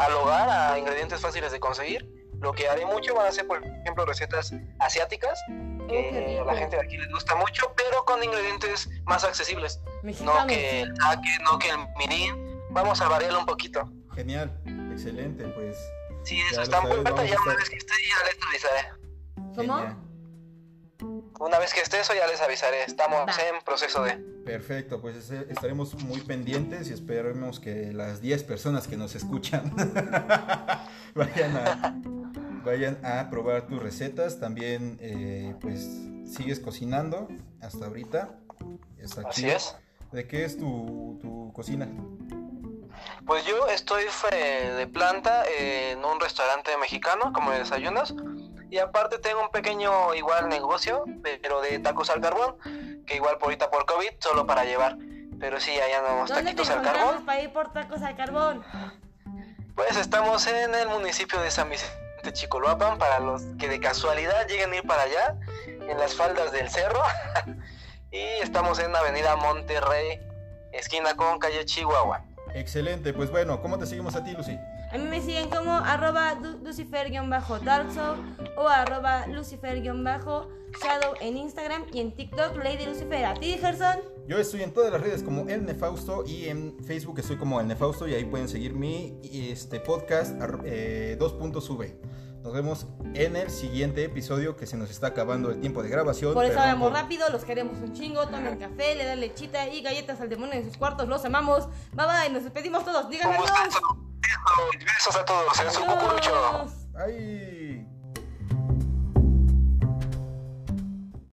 [0.00, 2.08] al hogar, a ingredientes fáciles de conseguir.
[2.40, 5.38] Lo que haré mucho van a ser, por ejemplo, recetas asiáticas,
[5.84, 9.80] Oh, que a la gente de aquí les gusta mucho, pero con ingredientes más accesibles.
[10.04, 12.60] No que el taque, no que el mirin.
[12.70, 13.90] Vamos a variarlo un poquito.
[14.14, 14.52] Genial,
[14.92, 15.78] excelente, pues.
[16.26, 18.88] Ya eso está puerta, vamos ya una vez que esté, ya les avisaré.
[19.54, 19.78] ¿Cómo?
[19.78, 19.96] Genial.
[21.40, 22.84] Una vez que esté eso, ya les avisaré.
[22.84, 23.32] Estamos Va.
[23.48, 24.16] en proceso de.
[24.44, 29.74] Perfecto, pues estaremos muy pendientes y esperemos que las 10 personas que nos escuchan
[31.14, 32.00] vayan, a,
[32.62, 34.38] vayan a probar tus recetas.
[34.38, 35.80] También, eh, pues,
[36.26, 37.28] sigues cocinando
[37.60, 38.38] hasta ahorita.
[38.98, 39.76] Está Así es.
[40.14, 41.88] ¿De qué es tu, tu cocina?
[43.26, 48.14] Pues yo estoy de planta en un restaurante mexicano, como de desayunos.
[48.70, 51.02] Y aparte tengo un pequeño igual negocio,
[51.42, 52.56] pero de tacos al carbón,
[53.04, 54.96] que igual por ahorita por COVID, solo para llevar.
[55.40, 57.26] Pero sí, allá andamos ¿Dónde te taquitos al carbón.
[57.26, 58.64] para ir por tacos al carbón?
[59.74, 64.72] Pues estamos en el municipio de San Vicente Chicoloapan, para los que de casualidad lleguen
[64.74, 65.36] a ir para allá,
[65.66, 67.00] en las faldas del cerro.
[68.14, 70.20] y estamos en Avenida Monterrey,
[70.72, 72.24] esquina con calle Chihuahua.
[72.54, 74.56] Excelente, pues bueno, ¿cómo te seguimos a ti, Lucy?
[74.92, 82.56] A mí me siguen como arroba lucifer-darksoul o arroba lucifer-shadow en Instagram y en TikTok
[82.62, 83.24] Lady Lucifer.
[83.24, 83.96] ¿A ti, Gerson?
[84.28, 87.66] Yo estoy en todas las redes como El Nefausto y en Facebook estoy como El
[87.66, 91.98] Nefausto y ahí pueden seguir mi este, podcast eh, 2.v.
[92.44, 96.34] Nos vemos en el siguiente episodio que se nos está acabando el tiempo de grabación.
[96.34, 99.80] Por eso hablamos por- rápido, los queremos un chingo, tomen café, le dan lechita y
[99.80, 101.66] galletas al demonio en sus cuartos, los amamos.
[101.94, 103.50] Bye bye, nos despedimos todos, digan adiós.
[104.78, 106.34] Besos a todos en su cucurucho.
[106.36, 106.72] Adiós.
[106.96, 107.63] ¡Ay!